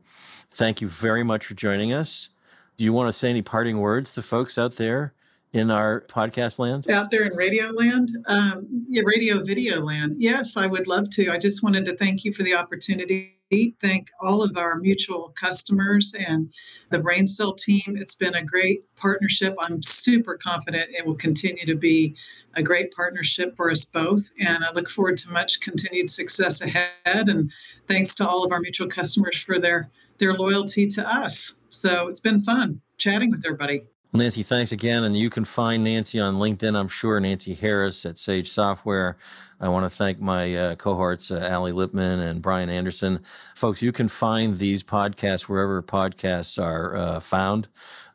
thank 0.51 0.81
you 0.81 0.89
very 0.89 1.23
much 1.23 1.45
for 1.45 1.53
joining 1.53 1.93
us. 1.93 2.31
Do 2.75 2.83
you 2.83 2.91
want 2.91 3.07
to 3.07 3.13
say 3.13 3.29
any 3.29 3.41
parting 3.41 3.79
words 3.79 4.13
to 4.15 4.21
folks 4.21 4.57
out 4.57 4.73
there 4.73 5.13
in 5.55 5.71
our 5.71 6.01
podcast 6.01 6.59
land? 6.59 6.89
Out 6.91 7.09
there 7.09 7.23
in 7.23 7.33
radio 7.35 7.69
land? 7.69 8.09
Um, 8.27 8.85
yeah, 8.89 9.03
radio 9.05 9.41
video 9.41 9.81
land. 9.81 10.15
Yes, 10.17 10.57
I 10.57 10.67
would 10.67 10.85
love 10.85 11.09
to. 11.11 11.31
I 11.31 11.37
just 11.37 11.63
wanted 11.63 11.85
to 11.85 11.95
thank 11.95 12.25
you 12.25 12.33
for 12.33 12.43
the 12.43 12.53
opportunity. 12.53 13.31
Thank 13.79 14.09
all 14.21 14.43
of 14.43 14.57
our 14.57 14.75
mutual 14.75 15.33
customers 15.39 16.13
and 16.19 16.51
the 16.89 16.97
BrainCell 16.97 17.57
team. 17.57 17.95
It's 17.95 18.15
been 18.15 18.35
a 18.35 18.43
great 18.43 18.83
partnership. 18.95 19.55
I'm 19.59 19.81
super 19.81 20.35
confident 20.35 20.89
it 20.91 21.05
will 21.05 21.15
continue 21.15 21.65
to 21.67 21.75
be 21.75 22.17
a 22.55 22.63
great 22.63 22.91
partnership 22.91 23.55
for 23.55 23.71
us 23.71 23.85
both. 23.85 24.29
And 24.39 24.65
I 24.65 24.71
look 24.73 24.89
forward 24.89 25.17
to 25.17 25.31
much 25.31 25.61
continued 25.61 26.09
success 26.09 26.61
ahead. 26.61 26.89
And 27.05 27.49
thanks 27.87 28.13
to 28.15 28.27
all 28.27 28.43
of 28.43 28.51
our 28.51 28.59
mutual 28.59 28.89
customers 28.89 29.37
for 29.37 29.59
their 29.59 29.89
their 30.17 30.33
loyalty 30.33 30.87
to 30.87 31.07
us. 31.07 31.53
So 31.69 32.07
it's 32.07 32.21
been 32.21 32.41
fun 32.41 32.81
chatting 32.97 33.31
with 33.31 33.45
everybody. 33.45 33.85
Nancy, 34.17 34.43
thanks 34.43 34.71
again. 34.71 35.03
And 35.03 35.17
you 35.17 35.29
can 35.29 35.45
find 35.45 35.83
Nancy 35.83 36.19
on 36.19 36.35
LinkedIn, 36.35 36.75
I'm 36.75 36.87
sure, 36.87 37.19
Nancy 37.19 37.53
Harris 37.53 38.05
at 38.05 38.17
Sage 38.17 38.49
Software. 38.49 39.17
I 39.59 39.69
want 39.69 39.85
to 39.85 39.89
thank 39.89 40.19
my 40.19 40.55
uh, 40.55 40.75
cohorts, 40.75 41.31
uh, 41.31 41.37
Allie 41.37 41.71
Lipman 41.71 42.19
and 42.19 42.41
Brian 42.41 42.69
Anderson. 42.69 43.21
Folks, 43.55 43.81
you 43.81 43.91
can 43.91 44.09
find 44.09 44.57
these 44.57 44.83
podcasts 44.83 45.43
wherever 45.43 45.81
podcasts 45.81 46.61
are 46.61 46.95
uh, 46.95 47.19
found 47.19 47.67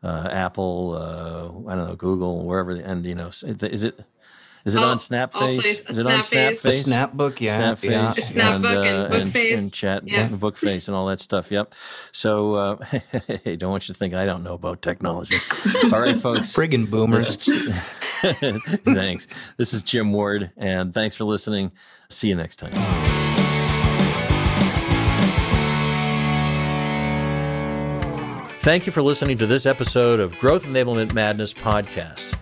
uh, 0.03 0.29
Apple, 0.31 0.95
uh, 0.95 1.71
I 1.71 1.77
don't 1.77 1.89
know, 1.89 1.97
Google, 1.97 2.45
wherever. 2.45 2.73
And, 2.73 3.05
you 3.07 3.15
know, 3.15 3.29
is 3.29 3.85
it 3.85 4.01
is 4.65 4.77
it 4.77 4.83
oh, 4.83 4.89
on 4.89 4.99
Snapface? 4.99 5.89
Is 5.89 5.99
it 5.99 6.07
on 6.07 6.21
Snapface? 6.21 6.63
The 6.63 6.91
Snapbook, 6.91 7.41
yeah. 7.41 7.57
Snapface. 7.57 7.91
Yeah. 7.91 8.09
Snapbook 8.09 8.87
and, 8.87 9.13
uh, 9.13 9.17
and 9.17 9.31
Bookface. 9.31 9.53
And, 9.53 9.61
and 9.61 9.73
chat 9.73 10.07
yeah. 10.07 10.21
and 10.27 10.41
Bookface 10.41 10.89
and 10.89 10.95
all 10.95 11.07
that 11.07 11.21
stuff. 11.21 11.51
Yep. 11.51 11.75
So, 12.13 12.55
uh, 12.55 12.85
hey, 13.45 13.57
don't 13.57 13.71
want 13.71 13.89
you 13.89 13.95
to 13.95 13.99
think 13.99 14.13
I 14.13 14.27
don't 14.27 14.43
know 14.43 14.55
about 14.55 14.83
technology. 14.83 15.37
all 15.85 15.91
right, 15.91 16.17
folks. 16.17 16.53
Friggin' 16.53 16.91
boomers. 16.91 17.37
thanks. 18.85 19.27
This 19.57 19.73
is 19.73 19.83
Jim 19.83 20.13
Ward, 20.13 20.51
and 20.57 20.93
thanks 20.93 21.17
for 21.17 21.25
listening. 21.25 21.73
See 22.11 22.29
you 22.29 22.35
next 22.35 22.57
time. 22.57 22.73
Thank 28.63 28.85
you 28.85 28.93
for 28.93 29.01
listening 29.01 29.39
to 29.39 29.47
this 29.47 29.65
episode 29.65 30.21
of 30.21 30.39
Growth 30.39 30.67
Enablement 30.67 31.15
Madness 31.15 31.55
podcast. 31.55 32.37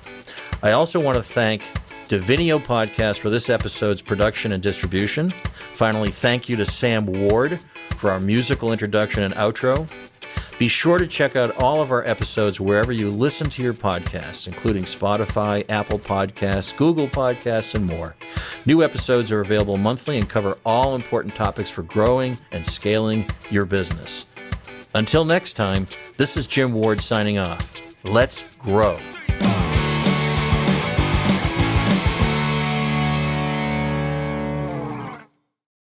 I 0.64 0.72
also 0.72 0.98
want 0.98 1.16
to 1.16 1.22
thank 1.22 1.62
Divinio 2.09 2.59
Podcast 2.59 3.18
for 3.18 3.29
this 3.29 3.51
episode's 3.51 4.01
production 4.01 4.53
and 4.53 4.62
distribution. 4.62 5.29
Finally, 5.75 6.11
thank 6.11 6.49
you 6.49 6.57
to 6.57 6.64
Sam 6.64 7.05
Ward 7.05 7.61
for 7.97 8.11
our 8.11 8.18
musical 8.18 8.73
introduction 8.73 9.23
and 9.23 9.35
outro. 9.35 9.87
Be 10.59 10.68
sure 10.68 10.99
to 10.99 11.07
check 11.07 11.37
out 11.37 11.62
all 11.62 11.83
of 11.83 11.92
our 11.92 12.05
episodes 12.07 12.59
wherever 12.59 12.92
you 12.92 13.11
listen 13.11 13.49
to 13.51 13.62
your 13.62 13.75
podcasts, 13.75 14.47
including 14.47 14.85
Spotify, 14.85 15.64
Apple 15.68 15.99
Podcasts, 15.99 16.77
Google 16.77 17.07
Podcasts, 17.07 17.75
and 17.75 17.87
more. 17.87 18.16
New 18.66 18.83
episodes 18.83 19.31
are 19.31 19.40
available 19.40 19.77
monthly 19.77 20.16
and 20.16 20.29
cover 20.29 20.59
all 20.64 20.97
important 20.97 21.35
topics 21.35 21.71
for 21.71 21.83
growing 21.83 22.38
and 22.51 22.66
scaling 22.66 23.25
your 23.51 23.66
business. 23.66 24.25
Until 24.94 25.25
next 25.25 25.53
time, 25.53 25.87
this 26.16 26.37
is 26.37 26.47
Jim 26.47 26.73
Ward 26.73 27.03
signing 27.03 27.38
off. 27.38 27.81
Let's 28.05 28.42
grow. 28.59 28.99